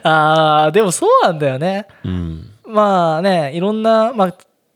[0.64, 1.88] あーでもそうなんだよね。
[2.04, 4.34] うん、まあねいろんなまあ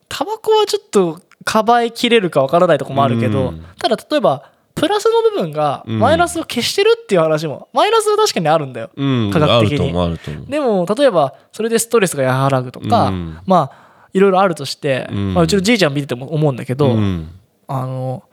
[0.08, 3.64] タバコはちょっとかばいきれるかわからないとこもあるけど、うん。
[3.78, 6.00] ただ例えばプラスの部分がうん。
[6.00, 9.78] マイナスを消してるっていう話も、マイナスは確かにあるんだよ、うん、科学的に。
[9.78, 10.46] あると思うあると思う。
[10.48, 13.38] でも例えばそれでストレスが和らぐとか、うん。
[13.46, 15.34] まあいろいろあるとして、うん。
[15.34, 17.28] まあ、うちのじいちゃん見てても思うんだけど、うん
[17.66, 18.24] あの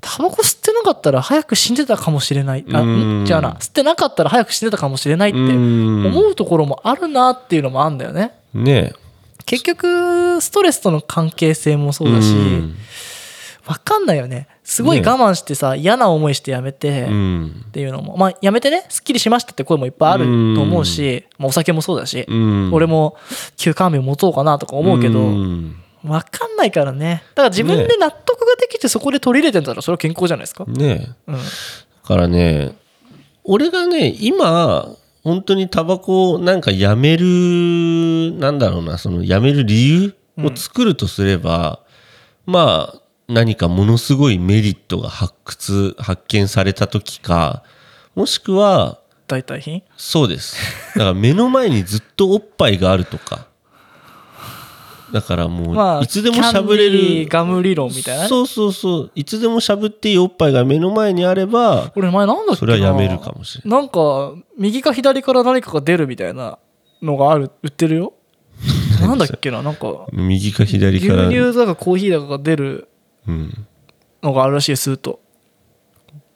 [0.00, 2.64] タバコ吸ってなかったら早く死んでたかもしれない。
[2.68, 2.84] あ
[3.24, 3.50] じゃあな。
[3.60, 6.06] 吸ってなかったら早く死んでたかもしれないってうん。
[6.06, 8.32] 思うところもあるなっていうのもあるんだよね。
[8.54, 8.92] ね。
[9.44, 12.76] 結局ストレスとの関係性もそうだし、うん。
[13.66, 14.46] わかんないよね。
[14.62, 18.16] すごいね我慢してさ、嫌な思いしてやめて、うっんていうのも。
[18.16, 18.86] まあやめてね。
[18.88, 22.70] すっきりしましたって声もいっぱいあると思うし、まあ、お酒もそうだし、うん。
[22.72, 23.16] 俺も
[23.56, 25.18] 休肝日を持とうかなとか思うけど、
[26.04, 27.22] うんわかんないからね。
[27.34, 31.40] だから自分で納得ができてそこで取り入れてんだったらそれは健康じゃないですか、ねうん、だ
[32.04, 32.76] からね
[33.44, 41.80] 俺がね今本当にタバコをなんかやめるなんだろうなそのやめる理由を作るとすれば、
[42.46, 47.62] まあ何かものすごいメリットが発掘発見された時か
[48.14, 49.82] もしくは代替品？
[49.96, 50.56] そうです。
[50.94, 53.48] だから目の前にずっとおっぱいがあるとか
[55.12, 58.28] だからもまあういつでもしゃぶれるーガム理論みたいなね。
[58.28, 59.10] そうそうそう。
[59.14, 62.56] いつでもしゃぶっていいおっぱいが目の前にあれば俺前なんだっけな。
[62.56, 66.58] それはやめるかもしれなんか右か左から何かが出るみたいな
[67.02, 68.12] のがある売ってるよ。
[69.00, 70.06] なんだっけななんか。
[70.12, 72.88] 右か左牛から、乳だかコーヒーだかが出る
[73.26, 73.66] うん、
[74.22, 75.20] のがあるらしいですると。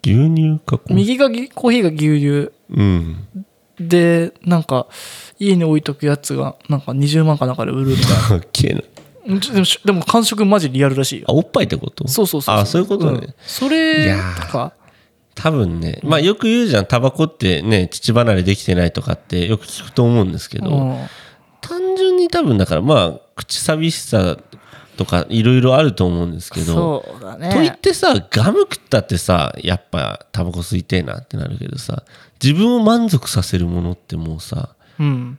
[0.04, 2.52] 牛乳かこう右がぎコーヒーが牛乳。
[2.70, 3.46] うん
[3.80, 4.87] でなんか
[5.38, 8.82] 家に置いとくやつがなんか20万かなんかで売るみたいな。
[9.26, 9.38] な。
[9.38, 11.26] でもでも感触マジリアルらしいよ。
[11.28, 12.06] あおっぱいってこと？
[12.08, 13.35] そうそうそうあそういうことね、ん。
[13.46, 14.72] そいれとか？
[15.35, 16.00] 多分ね。
[16.02, 16.87] まあよく言うじゃん。
[16.87, 20.98] タバコってね乳離れできてないとかってよく聞くと思うんですけど、うん。
[21.61, 24.37] 単純に多分だからまあ口寂しさ
[24.96, 27.50] とかいろいろあると思うんですけどそうだね。
[27.50, 32.02] と言ってさガム食ったってさやっぱタバコ吸いてえなってなるけどさ
[32.42, 35.38] 自分を満足させるものってもうさうん。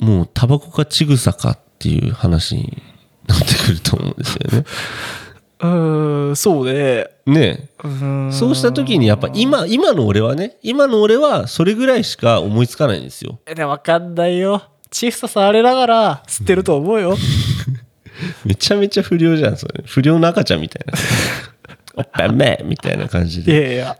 [0.00, 2.82] もうタバコかちぐさかっていう話に
[3.26, 4.64] なってくると思うんですよね。
[5.58, 7.06] うーんそうね。
[7.24, 7.68] ね
[8.30, 13.38] そうした時にやっぱ今今の俺はね今の俺はそれぐらいしか思いつかないんですよ。
[13.46, 14.62] えでも分かんないよ。
[14.90, 17.16] チフさ触れながら吸ってると思うよ
[18.44, 19.84] めちゃめちゃ不良じゃんそれ。
[19.86, 20.92] 不良の赤ちゃんみたいな。
[21.96, 23.62] おっぱいめみたいな感じいで。
[23.62, 23.96] やいや。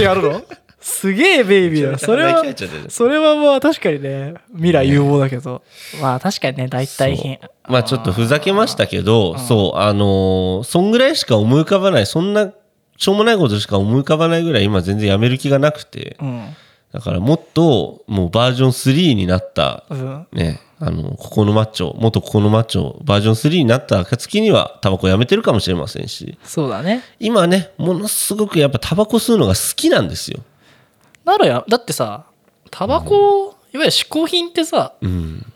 [0.00, 0.42] やるの？
[0.80, 1.98] すげえベイビーだ。
[1.98, 2.90] それは泣き入っちゃってる。
[2.90, 5.62] それはまあ確かにね未来有望だけど。
[6.00, 7.38] まあ確かにね代替品
[7.68, 12.52] まあちょっとふざけましたけど、そう、あのーそんぐらいしか思い浮かばない、そんな
[12.96, 16.54] しょうもないことしか思い浮かばないぐらい今全然やめる気がなくて、うん。
[16.92, 19.84] だからもっともうバージョン3になった。
[19.88, 20.26] うん。
[20.32, 30.40] ね、あの、ここのマッチョ、元ここのマッチョバージョン3になった暁にはタバコやめてるかもしれませんし、そうだね今ね、ものすごくやっぱタバコ吸うのが好きなんですよ。
[31.24, 32.26] ならやだってさ
[32.70, 35.46] タバコ、いわゆる嗜好品ってさうん。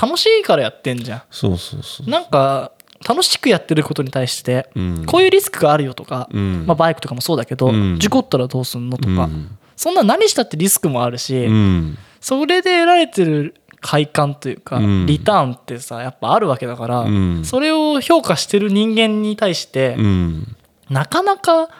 [0.00, 2.72] 楽しいからやってんじゃそうそうそんなんか
[3.08, 4.80] 楽しくやってることに対して、う。
[4.80, 5.06] うん。
[5.06, 11.98] こういうリスクがあるよとか、うんまあ、バイクとかもそうだけど、うん事故ったらどうすんのとか、うんそんな何したってリスクもあるし、うん。
[12.20, 20.56] それで得られてる快感というか、うんリターンってさやっぱあるわけだから、うんそれを評価してる人間に対して、うん。
[20.88, 21.70] なかなか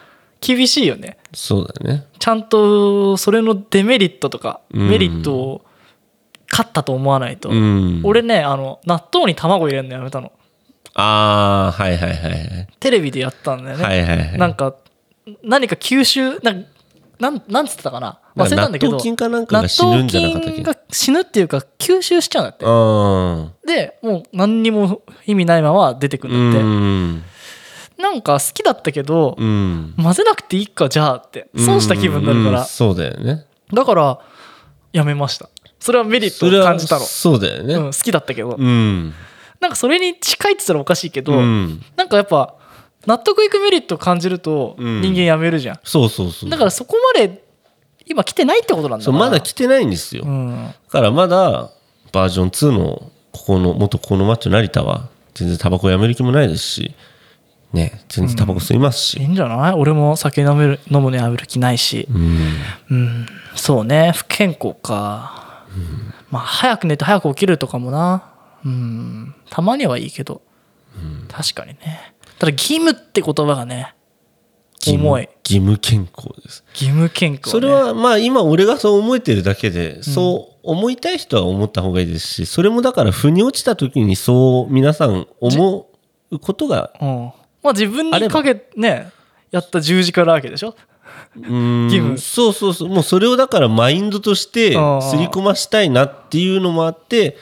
[0.41, 2.07] 厳しいよねそうだね。
[2.19, 5.65] ちゃんとそれのデメリットとかうんメリットを
[6.51, 8.01] 勝ったと思わないと、うん。
[8.05, 10.33] 俺ねあの納豆に卵入れるのやめたの
[10.95, 12.69] ああ、はいはいはいはい。
[12.81, 14.39] テレビでやったんだよね、はいはいはい。
[14.39, 14.77] なんか
[15.43, 16.67] 何か吸収なん
[17.19, 26.31] なんなんつってたかな忘れたんだけど納豆菌かなんかが死ぬんじゃなかったっけ納豆菌が死ぬっていうか吸収しちゃうんだってあでもう何にも意味ないまま出てくあ。
[26.31, 27.23] るんだって、うん。
[27.99, 29.95] なんか好きだったけど、うん。
[30.03, 33.47] 混ぜなくていいかじゃあって損した気分になるから、うんそうだよね。
[33.73, 34.21] だから
[34.93, 37.75] やめましたそれはメリットを感じたのそうだよね。
[37.75, 39.15] うん、好きだったけど、うん。
[39.61, 41.83] なんかそれに近いって言ったらおかしいけど、うん。
[41.97, 42.57] なんかやっぱ
[43.07, 46.51] 納得いくメリットを感じるとうん人間やめるじゃん、そうそうそう。
[46.51, 47.43] だからそこまで
[48.11, 50.25] 今来てないってことなんだそうまだ来てないんですよ。
[50.25, 50.75] だうん。
[50.89, 51.71] からまだ
[52.13, 56.95] バージョン2のここの元ここのマッチョ成田は全然タバコやめる気もないですし、
[57.73, 59.19] ね、全然タバコ吸いますし。
[59.21, 59.75] いいんじゃない？
[59.75, 62.09] 俺も酒飲める飲むのやめる気ないし。
[62.11, 62.39] うん。
[62.91, 63.27] うん。
[63.55, 64.13] そうね。
[64.15, 65.65] 不健康か、
[66.31, 68.25] まあ早く寝て早く起きるとかもな。
[68.65, 69.35] うん。
[69.51, 70.43] たまにはいいけど、
[71.29, 72.15] 確かにね。
[72.41, 73.95] ただ義務って言葉がね
[74.87, 75.29] 重い。
[75.45, 76.65] 義務健康です。
[76.75, 85.89] 義務健康、ね、それはまあ今俺がそう思えてるだけで、そう思いたい人は思った方がいいですし、それもだから腑に落ちた時にそう皆さん思
[86.31, 87.33] うことが、うん。
[87.63, 89.11] まあ自分にかけね
[89.51, 90.75] やった十字架なわけでしょ？
[91.37, 91.85] うん。
[91.85, 92.19] 義務。
[92.19, 97.37] そうそうそう、もうそれをだからマインドとしてあー刷り込ましたいなっていうのもあって、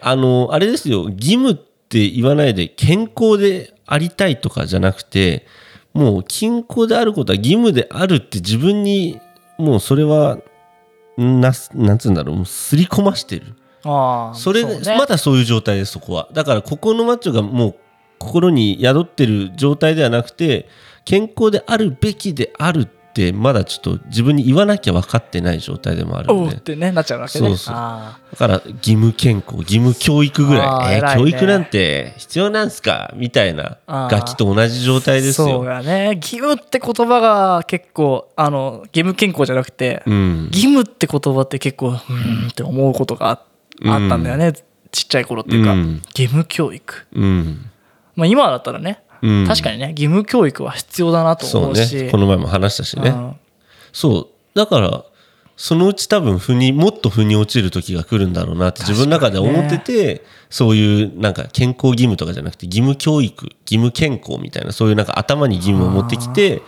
[0.00, 5.46] あの、あれですよ、義務って言わないで健康でありたいとかじゃなくて、
[5.94, 9.20] もう健康であることは義務であるって自分に、
[9.58, 10.38] もうそれは、
[11.16, 13.54] な、なんつうんだろう、もう刷り込ましてる。
[13.84, 17.74] ああそれでうねまだそういう状態ですそこはだからここのマッチョがもう
[18.18, 20.68] 心に宿ってる状態ではなくて
[21.04, 23.01] 健康であるべきであるって
[23.32, 26.56] まだちょっと自分に言わなきゃ分かってない状態でもあるんで。
[26.56, 27.48] てねなっちゃうわけね。
[27.48, 27.74] そうそう。
[27.76, 33.12] あだから義務健康義務教育ぐらい、えー教育なんて必要なんすか？
[33.14, 34.10] みたいなあー。
[34.10, 36.14] ガキと同じ状態ですそうよやね。
[36.16, 40.44] 義務って言葉が結構あの義務健康じゃなくて、うん。
[40.52, 43.42] 義務って言葉って結構うーんって思うことがあ
[43.84, 44.52] あったんだよね、
[44.90, 46.02] ちっちゃい頃っていうか、うん。
[46.16, 47.06] 義務教育。
[47.14, 47.70] うん。
[48.16, 49.11] まあ今だったらね、うん
[49.46, 52.10] 確かにね義務教育は必要だなとそう思うしね。
[52.10, 53.10] この前も話したしね。
[53.10, 53.36] うん。
[53.92, 54.58] そう。
[54.58, 55.04] だから
[55.56, 66.62] そのうち多分腑にもっと腑に落ちる時が来るんだろうなって自分の中で思ってて、そういうなんか健康義務とかじゃなくて義務教育義務健康みたいなそういうなんか頭に義務を持ってきて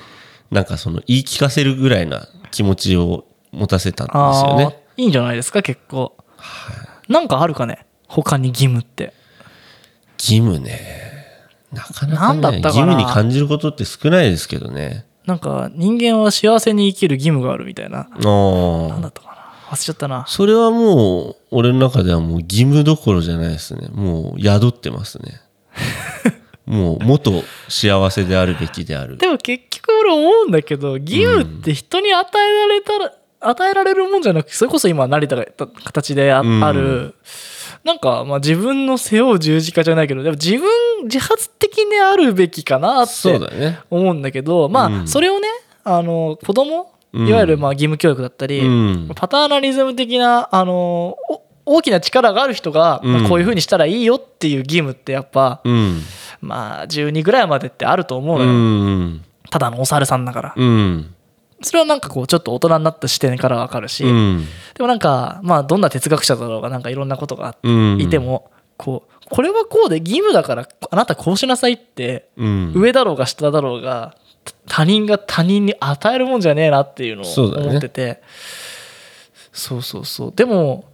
[0.53, 4.79] なんかその言い聞かせるぐらいな気持ちを持たせたんですよね。
[4.97, 6.17] いいんじゃないですか結構、
[7.09, 9.13] なんかあるかね他に義務って。
[10.19, 11.14] 義務ね
[11.75, 12.69] なかなかねだったかな。
[12.69, 15.07] 義務に感じることって少ないですけどね。
[15.27, 18.01] なんか人間は幸せに生きる義務があるみたいな。
[18.01, 18.89] あー。
[18.89, 19.35] なんだったかな。
[19.71, 20.25] 忘れちゃったな。
[20.29, 23.89] それはもう俺の中ではもう義務どころじゃないですね。
[23.93, 25.41] もう宿ってますね。
[26.67, 29.17] もう元幸せであるべきである。
[29.17, 35.45] でも結局俺思うんだけど義務って人に与えられたら、与えられるもんじゃなくそれこそ今成田が
[35.85, 36.65] 形であ,、うん。
[36.65, 37.15] ある
[37.85, 43.39] なんかまあ自分の背負う十字架じゃないけどでも自分自発的にあるべきかなって
[43.91, 44.95] 思うんだけどまうん。
[45.03, 45.49] あそれをね
[45.85, 47.29] あの子供うん。
[47.29, 49.11] いわゆるまあ義務教育だったり、うん。
[49.15, 56.01] パターナリズム的なあのお大きな力がある人が、こういうふうにしたらいいよっていう義務ってやっぱ、うん。
[56.43, 59.25] まあ12ぐらいまでってあると思ううのよ、ん。
[59.51, 61.14] ただのお猿さんだから、うん
[61.65, 64.45] それはなんかこうちょっと大人になった視点からわかるし、うん。
[64.75, 68.01] でもなんかまあどんな哲学者だろうがなんかいろんなことがうん。
[68.01, 72.73] いても、こうこれはこうで義務だからあなたこうしなさいってうん。
[72.75, 74.17] 上だろうが下だろうが
[74.67, 78.23] 他人が他人に与えるもんじゃねえなっていうのを思ってて。
[79.53, 80.33] そう,、そうそう。
[80.35, 80.85] でも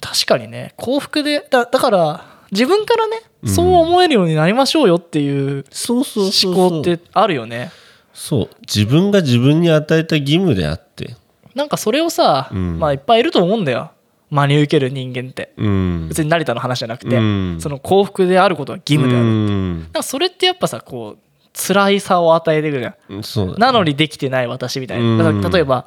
[0.00, 5.64] 確かにね幸福でだだから自分からねそう思えるようになりましょうよっていう。
[5.88, 7.70] 思考ってあるよね
[8.18, 8.48] そう。
[8.62, 11.14] 自分が自分に与えた義務であって。
[11.54, 12.78] なんかそれをさ、うん。
[12.80, 13.92] まあいっぱいいると思うんだよ。
[14.30, 15.54] 真に受ける人間って。
[15.56, 16.08] うん。
[16.08, 17.58] 別に成田の話じゃなくて、うん。
[17.60, 19.80] その幸福であることは義務である、うん。
[19.82, 21.18] なんかそれってやっぱさこう
[21.56, 23.54] 辛いさを与えてくるじゃん。
[23.58, 25.18] なのにできてない私みたいうん。
[25.18, 25.86] なだから例えば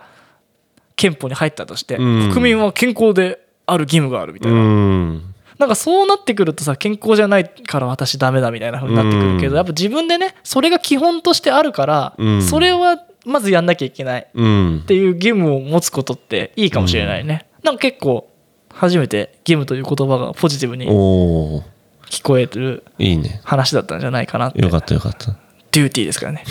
[0.95, 2.29] 憲法に入ったとして、うん。
[2.31, 9.55] 国民は健康である義務があるみたいな、うんなんかそうなってくるとさ健康じゃないから私ダメだみたいな風になってくるけど、うん。
[9.57, 12.41] やっぱ自分でねそれが基本としてあるから、うん。
[12.41, 14.79] それはまずやんなきゃいけないうん。
[14.79, 18.27] っていう義務を持つことっていいかもしれないね、なんか結構
[18.73, 23.39] 初めて義務という言葉がポジティブに聞こえるいいね。
[23.43, 24.59] 話だったんじゃないかなって。
[24.59, 25.37] よかったよかった。
[25.69, 26.43] デューティーですからね。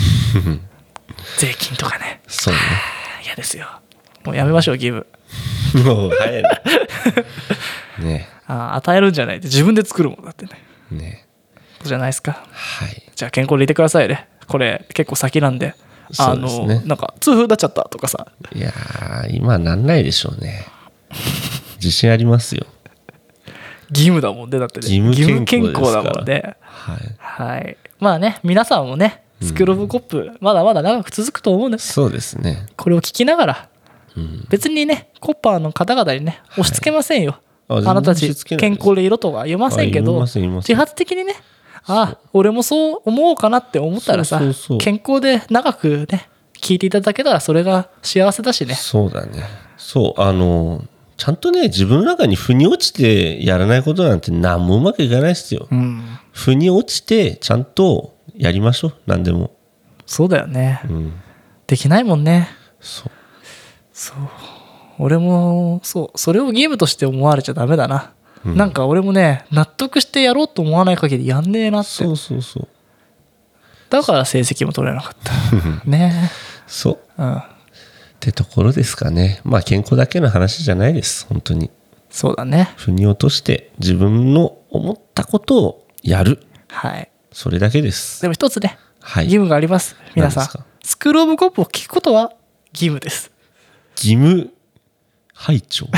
[1.37, 2.21] 税金とかね。
[2.27, 2.59] そうね。
[3.25, 3.67] 嫌ですよ。
[4.23, 5.05] もうやめましょう義務。
[5.85, 6.49] もう早いな
[7.99, 10.51] ね あ与えるんじゃないって自分で作るもんだってね。
[10.91, 11.25] ね。
[11.83, 12.33] じゃないですか。
[12.51, 13.11] はい。
[13.15, 14.27] じゃあ健康でいてくださいね。
[14.47, 15.73] これ結構先なんで。
[16.17, 16.87] あのそうですね。
[16.87, 18.27] なんか痛風になっちゃったとかさ。
[18.53, 20.65] いやー今なんないでしょうね。
[21.77, 22.65] 自信ありますよ。
[23.89, 24.95] 義務だもんねだってね。
[24.95, 26.55] 義務健康だもんね。
[26.69, 26.97] はい。
[27.17, 27.77] はい。
[27.99, 31.93] まあね皆さんもねスクール・オブ・コップ、まだまだ長く続くと思うんです。
[31.93, 32.67] そうですね。
[32.75, 33.69] これを聞きながら
[34.17, 34.45] うん。
[34.49, 41.35] 別にねコッパーの方々にね押し付けませんよ、ああなたたち健康でいろとは言いませんけど自発的にね
[41.85, 44.41] あ俺もそう思おうかなって思ったらさ
[44.79, 46.29] 健康で長くね
[46.61, 48.75] 聞いていただけたらそれが幸せだしね。
[48.75, 49.43] そうだね。
[49.77, 50.85] そうあの
[51.17, 55.67] ちゃんとね自分の中に腑に落ちてやらないことなんて何もうまくいかないですよ。
[55.71, 56.01] うん。
[56.31, 59.51] 腑に落ちてちゃんとやりましょう何でも。
[60.05, 60.81] そうだよね。
[60.89, 61.13] うん。
[61.67, 62.47] できないもんね。
[62.79, 63.11] そう。
[63.91, 64.17] そう
[65.01, 68.13] 俺もそうそれを義務として思われちゃダメだな、
[68.45, 68.55] うん。
[68.55, 71.89] なんか俺もね納得してやろうと思わない限りやんねえなって。
[71.89, 72.67] そうそうそう。
[73.89, 75.33] だから成績も取れなかった。
[75.89, 76.31] ね。
[76.67, 76.99] そう。
[77.17, 77.37] えうん。
[77.37, 77.43] っ
[78.19, 79.41] てところですかね。
[79.43, 81.25] まあ健康だけの話じゃないです。
[81.27, 81.71] 本当に。
[82.11, 82.71] そうだね。
[82.77, 86.45] 腑に落として自分の思ったことをやる。
[86.67, 87.09] はい。
[87.31, 88.21] それだけです。
[88.21, 89.25] でも一つねはい。
[89.25, 89.95] 義務があります。
[90.15, 90.65] 皆さん。
[90.83, 92.33] スクール・オブ・コップを聞くことは
[92.73, 93.31] 義務です。
[93.95, 94.51] 義務
[95.41, 95.87] 拝聴。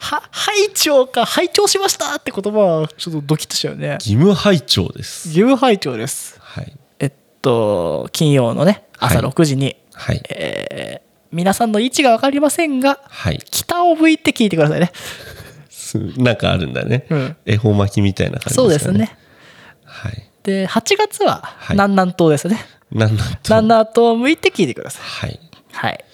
[0.00, 3.92] は拝聴か拝聴しましたって言葉はちょっとドキッとしちゃうね。
[3.94, 5.28] 義務拝聴です。
[5.28, 6.36] 義務拝聴です。
[6.40, 6.72] はい。
[6.98, 9.26] えっと金曜のね朝はい。
[9.26, 10.22] 6時に、はい。
[10.30, 13.38] えー皆さんの位置が分かりませんがはい。
[13.50, 14.90] 北を向いて聞いてくださいね。
[15.68, 17.36] す なんかあるんだね、うん。
[17.44, 19.16] 恵方巻きみたいな感じですかそうですね。
[19.84, 20.30] はい。
[20.42, 21.76] で8月ははい。
[21.76, 25.02] 南南東ですね、なんなんと南南東を向いて聞いてください。
[25.02, 25.40] はい。
[25.72, 26.04] はい。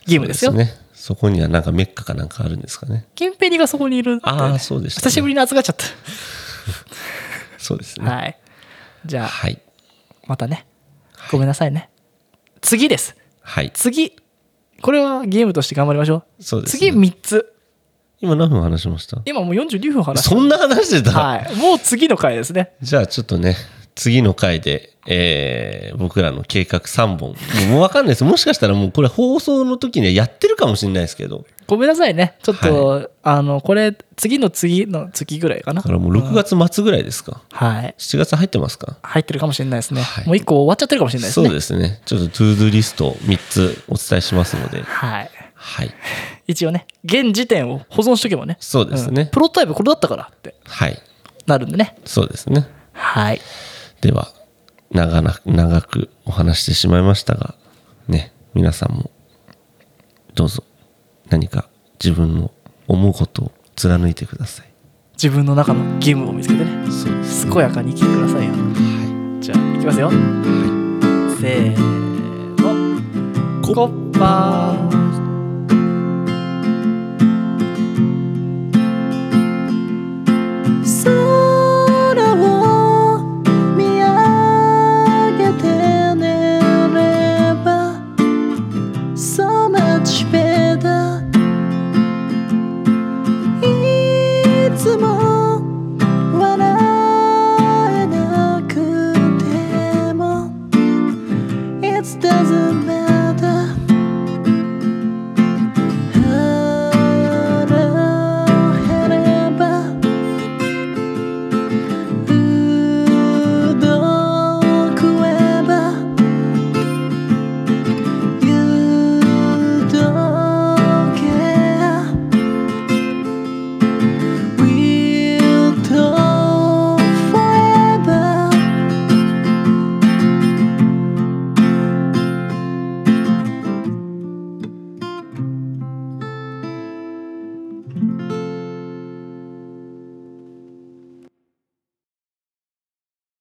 [0.00, 0.52] 義務ですよ。
[0.52, 3.06] ねそこにはなんかメッカかなんかあるんですかね。
[3.14, 5.76] キンペニがそこにいるねああそうでした、ね、久しぶりに預かっちゃっ
[7.58, 8.10] そうですた、ね。
[8.10, 8.36] はい。
[9.04, 9.62] じゃあはい。
[10.26, 10.66] またね。
[11.30, 11.90] ごめんなさいね。
[12.60, 13.14] 次です。
[13.40, 13.70] はい。
[13.72, 14.16] 次。
[14.82, 16.42] これはゲームとして頑張りましょう。
[16.42, 17.54] そうです、次ね、3つ。
[18.20, 19.22] 今何分話しました？
[19.26, 21.20] 今もう42分話しそんな話してた、た？
[21.20, 21.54] はい。
[21.54, 22.72] もう次の回ですね。
[22.82, 23.54] じゃあちょっとね
[23.96, 27.30] 次の回で、えー僕らの計画3本。
[27.30, 27.34] も
[27.64, 28.24] うもう分かんないです。
[28.24, 31.46] もしかしたらもうこれ放送の時にはやってるかもしれないですけど。
[31.66, 32.34] ごめんなさいね。
[32.42, 35.80] ちょっと、あのこれ次の次の月ぐらいかな。
[35.80, 37.42] だからもう6月末ぐらいですか。
[37.50, 37.94] はい。
[37.98, 38.98] 7月入ってますか？
[39.02, 40.26] 入ってるかもしれないですね、はい。
[40.26, 41.46] もう1個終わっちゃってるかもしれないですね。
[41.46, 42.00] そうですね。
[42.04, 44.82] ちょっとトゥードゥリスト3つお伝えしますので。
[44.82, 45.30] はい。
[45.54, 45.90] はい。
[46.46, 48.58] 一応ね現時点を保存しとけばね。
[48.60, 49.24] そうですね。
[49.24, 49.26] ん。
[49.28, 51.00] プロトタイプこれだったからってはい。
[51.46, 51.96] なるんでね。
[52.04, 52.66] そうですね。
[52.92, 53.40] はい
[54.06, 54.28] では
[54.92, 57.56] 長な長くお話してしまいましたが
[58.06, 59.10] ね皆さんも
[60.34, 60.62] どうぞ
[61.28, 61.68] 何か
[62.00, 62.52] 自分の
[62.86, 64.66] 思うことを貫いてください。
[65.14, 66.70] 自分の中の義務を見つけてね。
[66.88, 68.52] そうです健やかに生きてくださいよ。
[68.52, 70.08] はじゃあいきますよ。
[70.12, 71.40] い、はい。
[71.40, 73.74] せーの。
[73.74, 75.05] コッパー